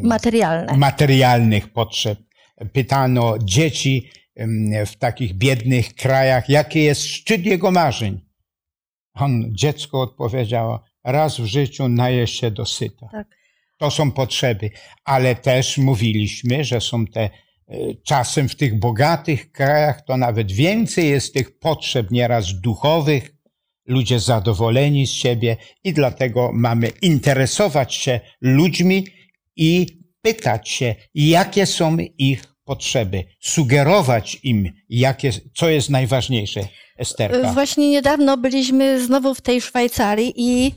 [0.02, 0.76] Materialne.
[0.76, 2.18] materialnych potrzeb,
[2.72, 4.10] pytano dzieci
[4.86, 8.20] w takich biednych krajach, jaki jest szczyt jego marzeń.
[9.14, 13.08] On, dziecko odpowiedziało, raz w życiu naje się dosyta.
[13.12, 13.26] Tak.
[13.78, 14.70] To są potrzeby,
[15.04, 17.30] ale też mówiliśmy, że są te e,
[18.04, 23.36] czasem w tych bogatych krajach to nawet więcej jest tych potrzeb nieraz duchowych,
[23.86, 29.06] ludzie zadowoleni z siebie i dlatego mamy interesować się ludźmi
[29.56, 29.86] i
[30.22, 36.60] pytać się, jakie są ich potrzeby, sugerować im, jakie, co jest najważniejsze.
[36.98, 37.52] Esterka.
[37.52, 40.74] Właśnie niedawno byliśmy znowu w tej Szwajcarii i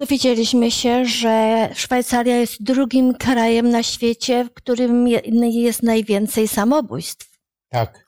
[0.00, 5.08] dowiedzieliśmy się, że Szwajcaria jest drugim krajem na świecie, w którym
[5.52, 7.38] jest najwięcej samobójstw.
[7.68, 8.04] Tak.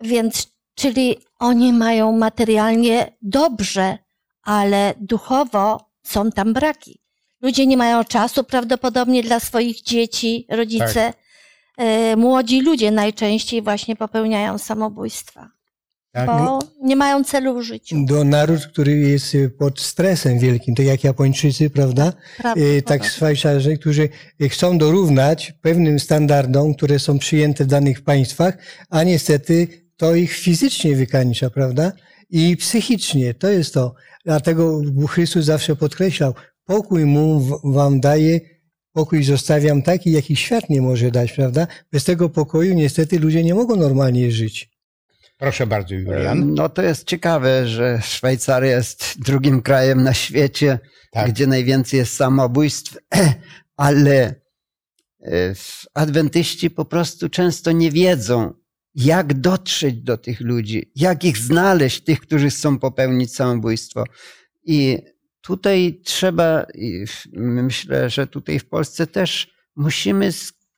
[0.00, 3.98] Więc, czyli oni mają materialnie dobrze,
[4.42, 7.00] ale duchowo są tam braki.
[7.46, 10.94] Ludzie nie mają czasu prawdopodobnie dla swoich dzieci, rodzice.
[10.94, 11.16] Tak.
[11.78, 15.50] E, młodzi ludzie najczęściej właśnie popełniają samobójstwa.
[16.12, 16.26] Tak.
[16.26, 17.96] Bo nie mają celu w życiu.
[18.04, 22.12] Do naród, który jest pod stresem wielkim, tak jak Japończycy, prawda?
[22.44, 24.08] e, tak Szwajcarzy, którzy
[24.50, 28.58] chcą dorównać pewnym standardom, które są przyjęte w danych państwach,
[28.90, 31.92] a niestety to ich fizycznie wykańcza, prawda?
[32.30, 33.94] I psychicznie, to jest to.
[34.24, 36.34] Dlatego Chrystus zawsze podkreślał,
[36.66, 38.40] pokój mu wam daje,
[38.92, 41.66] pokój zostawiam taki, jaki świat nie może dać, prawda?
[41.92, 44.70] Bez tego pokoju niestety ludzie nie mogą normalnie żyć.
[45.38, 46.54] Proszę bardzo, Julian.
[46.54, 50.78] No to jest ciekawe, że Szwajcaria jest drugim krajem na świecie,
[51.10, 51.30] tak.
[51.30, 52.98] gdzie najwięcej jest samobójstw,
[53.76, 54.34] ale
[55.22, 55.54] e,
[55.94, 58.52] adwentyści po prostu często nie wiedzą,
[58.94, 64.04] jak dotrzeć do tych ludzi, jak ich znaleźć, tych, którzy chcą popełnić samobójstwo.
[64.64, 64.98] I
[65.46, 66.66] tutaj trzeba,
[67.32, 70.30] myślę, że tutaj w Polsce też musimy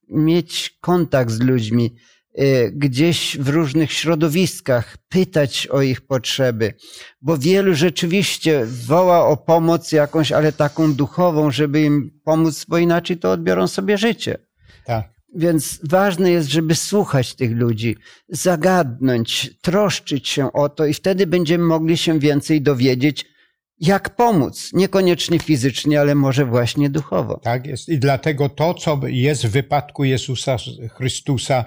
[0.09, 1.95] mieć kontakt z ludźmi,
[2.39, 6.75] y, gdzieś w różnych środowiskach, pytać o ich potrzeby,
[7.23, 13.17] bo wielu rzeczywiście woła o pomoc jakąś, ale taką duchową, żeby im pomóc, bo inaczej
[13.17, 14.39] to odbiorą sobie życie.
[14.85, 15.09] Tak.
[15.35, 17.97] Więc ważne jest, żeby słuchać tych ludzi,
[18.29, 23.38] zagadnąć, troszczyć się o to, i wtedy będziemy mogli się więcej dowiedzieć,
[23.81, 24.71] jak pomóc.
[24.73, 27.41] Niekoniecznie fizycznie, ale może właśnie duchowo.
[27.43, 27.89] Tak jest.
[27.89, 30.57] I dlatego to, co jest w wypadku Jezusa
[30.97, 31.65] Chrystusa,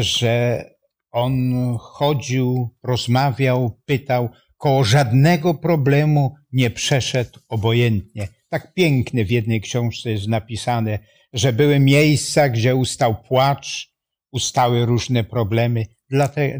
[0.00, 0.64] że
[1.10, 8.28] on chodził, rozmawiał, pytał, koło żadnego problemu nie przeszedł obojętnie.
[8.48, 10.98] Tak pięknie w jednej książce jest napisane,
[11.32, 13.94] że były miejsca, gdzie ustał płacz,
[14.32, 15.86] ustały różne problemy.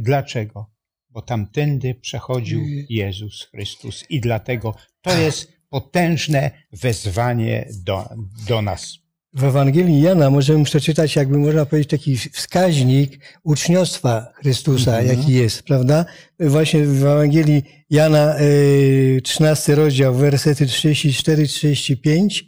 [0.01, 0.74] Dlaczego?
[1.15, 8.05] Bo tamtędy przechodził Jezus Chrystus i dlatego to jest potężne wezwanie do,
[8.49, 8.99] do nas.
[9.33, 15.19] W Ewangelii Jana możemy przeczytać, jakby można powiedzieć, taki wskaźnik uczniostwa Chrystusa, Mhm.
[15.19, 16.05] jaki jest, prawda?
[16.41, 22.45] Właśnie w Ewangelii Jana, y, 13 rozdział, wersety 34-35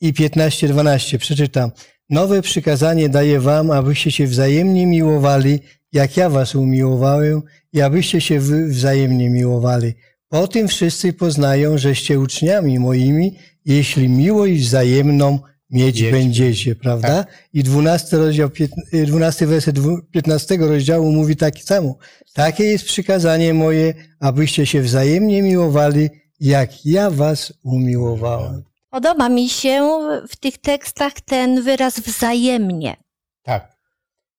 [0.00, 1.18] i 15-12.
[1.18, 1.70] Przeczytam.
[2.10, 5.60] Nowe przykazanie daję wam, abyście się wzajemnie miłowali,
[5.92, 9.94] jak ja was umiłowałem i abyście się wy wzajemnie miłowali.
[10.28, 15.38] Po tym wszyscy poznają, żeście uczniami moimi, jeśli miłość wzajemną
[15.70, 16.12] mieć Mieć.
[16.12, 17.24] będziecie, prawda?
[17.52, 21.98] I 12 rozdział, piętn- y, 12 werset dwu- 15 rozdziału mówi tak samo.
[22.34, 26.08] Takie jest przykazanie moje, abyście się wzajemnie miłowali,
[26.40, 28.62] jak ja was umiłowałem.
[28.90, 29.88] Podoba mi się
[30.28, 32.96] w tych tekstach ten wyraz wzajemnie.
[33.42, 33.79] Tak.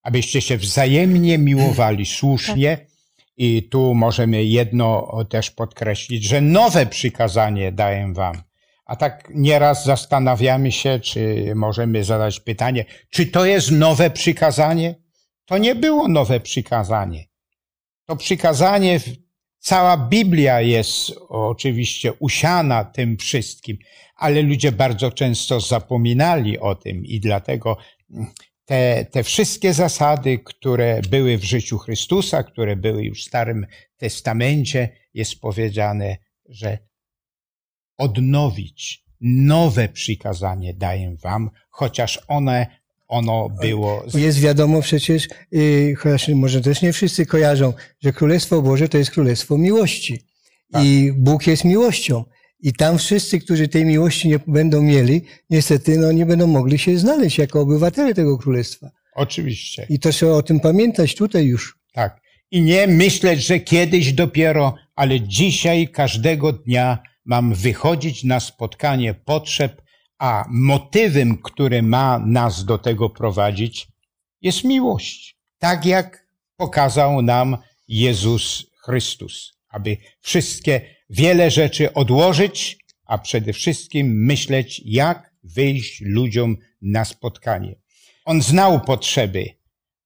[0.02, 2.86] Abyście się wzajemnie miłowali słusznie.
[3.36, 8.42] I tu możemy jedno też podkreślić, że nowe przykazanie daję wam.
[8.86, 14.94] A tak nieraz zastanawiamy się, czy możemy zadać pytanie, czy to jest nowe przykazanie?
[15.46, 17.24] To nie było nowe przykazanie.
[18.06, 19.00] To przykazanie,
[19.58, 23.78] cała Biblia jest oczywiście usiana tym wszystkim,
[24.16, 27.76] ale ludzie bardzo często zapominali o tym i dlatego
[28.64, 34.88] te, te wszystkie zasady, które były w życiu Chrystusa, które były już w Starym Testamencie,
[35.14, 36.16] jest powiedziane,
[36.48, 36.78] że
[37.98, 42.66] odnowić nowe przykazanie daję wam, chociaż one,
[43.08, 44.04] ono było.
[44.14, 49.10] Jest wiadomo przecież, y, chociaż może też nie wszyscy kojarzą, że Królestwo Boże to jest
[49.10, 50.22] Królestwo miłości.
[50.82, 52.24] I Bóg jest miłością.
[52.62, 56.98] I tam wszyscy, którzy tej miłości nie będą mieli, niestety no, nie będą mogli się
[56.98, 58.90] znaleźć jako obywatele tego Królestwa.
[59.14, 59.86] Oczywiście.
[59.88, 61.78] I to trzeba o tym pamiętać tutaj już.
[61.92, 62.20] Tak.
[62.50, 69.82] I nie myśleć, że kiedyś dopiero, ale dzisiaj, każdego dnia mam wychodzić na spotkanie potrzeb,
[70.18, 73.88] a motywem, który ma nas do tego prowadzić,
[74.42, 75.36] jest miłość.
[75.58, 77.56] Tak jak pokazał nam
[77.88, 80.80] Jezus Chrystus, aby wszystkie
[81.12, 87.74] wiele rzeczy odłożyć, a przede wszystkim myśleć, jak wyjść ludziom na spotkanie.
[88.24, 89.46] On znał potrzeby,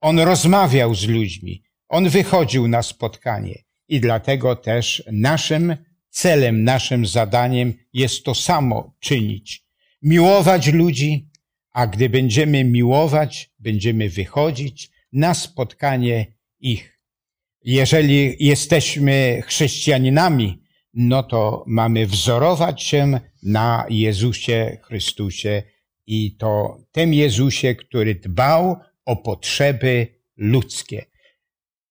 [0.00, 3.54] on rozmawiał z ludźmi, on wychodził na spotkanie
[3.88, 5.76] i dlatego też naszym
[6.11, 9.64] celem, naszym zadaniem jest to samo czynić.
[10.02, 11.28] Miłować ludzi,
[11.72, 16.26] a gdy będziemy miłować, będziemy wychodzić na spotkanie
[16.61, 17.00] ich.
[17.64, 20.65] Jeżeli jesteśmy chrześcijaninami,
[20.97, 25.62] no to mamy wzorować się na Jezusie Chrystusie
[26.07, 31.07] i to tym Jezusie, który dbał o potrzeby ludzkie.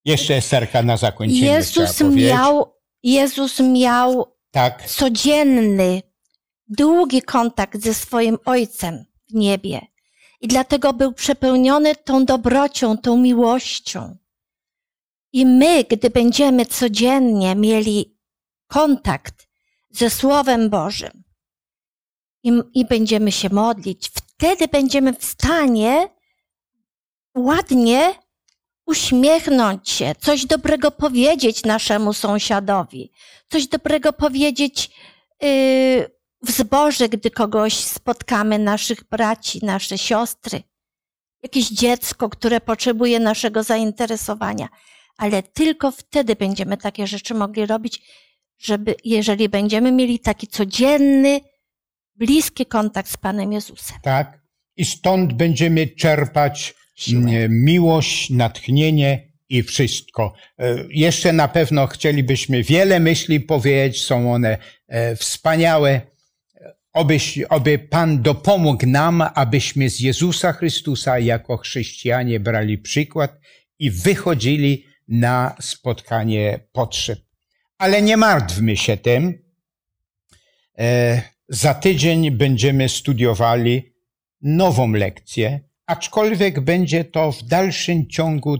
[0.05, 6.01] Jeszcze Esterka na zakończenie Jezus miał, Jezus miał Tak, codzienny,
[6.67, 9.81] długi kontakt ze swoim Ojcem w niebie.
[10.41, 14.17] I dlatego był przepełniony tą dobrocią, tą miłością.
[15.33, 18.14] I my, gdy będziemy codziennie mieli
[18.67, 19.47] kontakt
[19.89, 21.23] ze Słowem Bożym.
[22.43, 26.09] I, i będziemy się modlić, wtedy będziemy w stanie
[27.37, 28.13] ładnie
[28.85, 33.11] uśmiechnąć się, coś dobrego powiedzieć naszemu sąsiadowi,
[33.51, 34.89] coś dobrego powiedzieć
[35.41, 40.63] yy, w zborze, gdy kogoś spotkamy, naszych braci, nasze siostry,
[41.43, 44.69] jakieś dziecko, które potrzebuje naszego zainteresowania.
[45.17, 48.01] Ale tylko wtedy będziemy takie rzeczy mogli robić,
[48.59, 51.39] żeby, jeżeli będziemy mieli taki codzienny,
[52.15, 53.97] bliski kontakt z Panem Jezusem.
[54.03, 54.45] tak.
[54.77, 57.49] I stąd będziemy czerpać Siłę.
[57.49, 60.33] miłość, natchnienie i wszystko.
[60.59, 66.01] E, Jeszcze na pewno chcielibyśmy wiele myśli powiedzieć, są one e, wspaniałe,
[66.93, 73.39] Obyś, oby Pan dopomógł nam, abyśmy z Jezusa Chrystusa jako chrześcijanie brali przykład
[73.79, 77.19] i wychodzili na spotkanie potrzeb.
[77.77, 79.45] Ale nie martwmy się tym.
[80.77, 83.93] E, za tydzień będziemy studiowali
[84.41, 88.57] nową lekcję, aczkolwiek będzie to w dalszym ciągu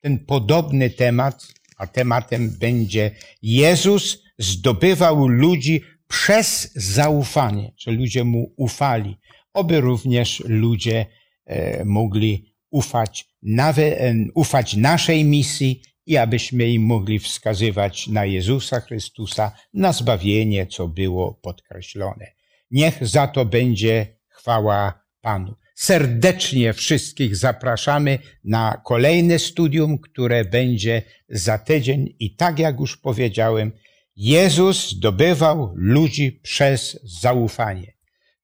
[0.00, 1.46] ten podobny temat,
[1.76, 3.10] a tematem będzie
[3.42, 9.18] Jezus zdobywał ludzi przez zaufanie, że ludzie mu ufali,
[9.54, 11.06] oby również ludzie
[11.46, 18.80] e, mogli ufać, nawet, e, ufać naszej misji i abyśmy im mogli wskazywać na Jezusa
[18.80, 22.26] Chrystusa, na zbawienie, co było podkreślone.
[22.70, 25.54] Niech za to będzie chwała Panu.
[25.74, 33.72] Serdecznie wszystkich zapraszamy na kolejne studium, które będzie za tydzień i tak jak już powiedziałem,
[34.16, 37.92] Jezus zdobywał ludzi przez zaufanie.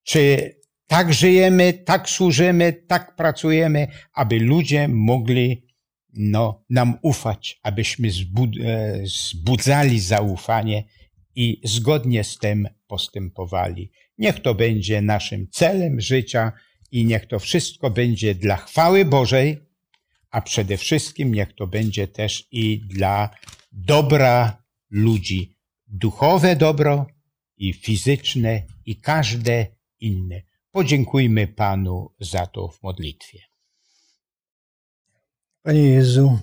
[0.02, 0.54] Czy
[0.86, 5.65] tak żyjemy, tak służymy, tak pracujemy, aby ludzie mogli
[6.16, 8.12] no, nam ufać, abyśmy e,
[9.04, 10.84] zbudzali zaufanie
[11.34, 13.90] i zgodnie z tym postępowali.
[14.18, 16.52] Niech to będzie naszym celem życia
[16.90, 19.58] i niech to wszystko będzie dla chwały Bożej,
[20.30, 23.30] a przede wszystkim niech to będzie też i dla
[23.72, 25.56] dobra ludzi.
[25.86, 27.06] Duchowe dobro
[27.56, 29.66] i fizyczne i każde
[30.00, 30.42] inne.
[30.70, 33.55] Podziękujmy Panu za to w modlitwie.
[35.66, 36.38] Panie Jezu,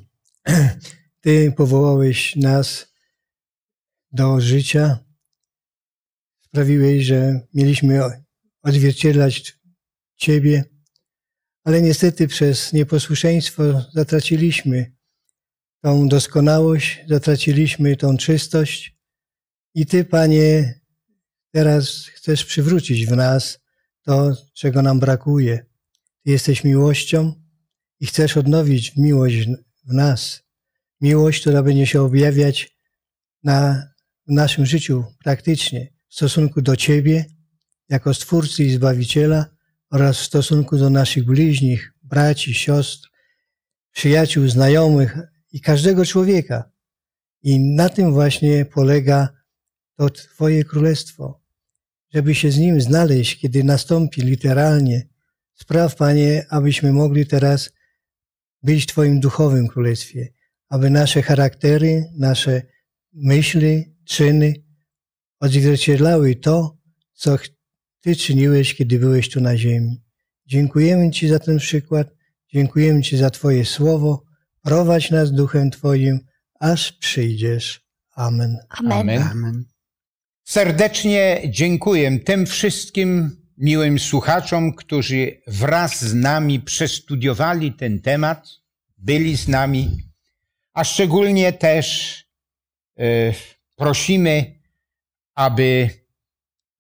[1.22, 2.94] Ty powołałeś nas
[4.12, 5.00] do życia.
[6.42, 8.00] Sprawiłeś, że mieliśmy
[8.62, 9.60] odzwierciedlać
[10.16, 10.64] Ciebie,
[11.64, 13.64] ale niestety przez nieposłuszeństwo
[13.94, 14.92] zatraciliśmy
[15.82, 18.98] tą doskonałość, zatraciliśmy tą czystość
[19.76, 20.80] i Ty, Panie,
[21.52, 23.60] teraz chcesz przywrócić w nas
[24.02, 25.66] to, czego nam brakuje.
[26.24, 27.43] Ty jesteś miłością
[28.04, 29.48] i chcesz odnowić miłość
[29.86, 30.44] w nas.
[31.02, 32.78] Miłość, która będzie się objawiać
[33.44, 33.88] na,
[34.28, 37.26] w naszym życiu praktycznie w stosunku do Ciebie,
[37.90, 39.46] jako Stwórcy i Zbawiciela
[39.92, 43.10] oraz w stosunku do naszych bliźnich, braci, siostr,
[43.92, 45.18] przyjaciół, znajomych
[45.52, 46.72] i każdego człowieka.
[47.44, 49.30] I na tym właśnie polega
[49.98, 51.42] to Twoje królestwo,
[52.14, 55.08] żeby się z nim znaleźć, kiedy nastąpi literalnie.
[55.54, 57.70] Spraw, Panie, abyśmy mogli teraz
[58.64, 60.28] być w Twoim duchowym królestwie,
[60.70, 62.62] aby nasze charaktery, nasze
[63.14, 64.54] myśli, czyny
[65.40, 66.78] odzwierciedlały to,
[67.14, 67.38] co
[68.02, 70.02] Ty czyniłeś, kiedy byłeś tu na ziemi.
[70.46, 72.08] Dziękujemy Ci za ten przykład,
[72.54, 74.24] dziękujemy Ci za Twoje słowo.
[74.62, 76.20] Prowadź nas duchem Twoim,
[76.60, 77.88] aż przyjdziesz.
[78.16, 78.58] Amen.
[78.70, 79.00] Amen.
[79.00, 79.22] Amen.
[79.22, 79.66] Amen.
[80.44, 88.48] Serdecznie dziękuję tym wszystkim miłym słuchaczom, którzy wraz z nami przestudiowali ten temat,
[88.98, 89.90] byli z nami,
[90.74, 92.18] a szczególnie też
[93.00, 93.04] e,
[93.76, 94.60] prosimy,
[95.36, 95.90] aby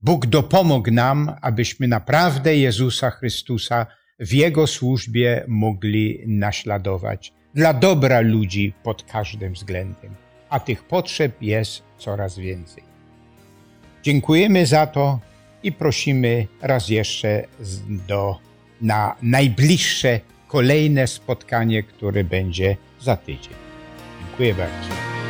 [0.01, 3.85] Bóg dopomógł nam, abyśmy naprawdę Jezusa Chrystusa
[4.19, 10.15] w Jego służbie mogli naśladować dla dobra ludzi pod każdym względem,
[10.49, 12.83] a tych potrzeb jest coraz więcej.
[14.03, 15.19] Dziękujemy za to
[15.63, 17.43] i prosimy raz jeszcze
[18.07, 18.35] do,
[18.81, 23.53] na najbliższe kolejne spotkanie, które będzie za tydzień.
[24.21, 25.22] Dziękuję bardzo.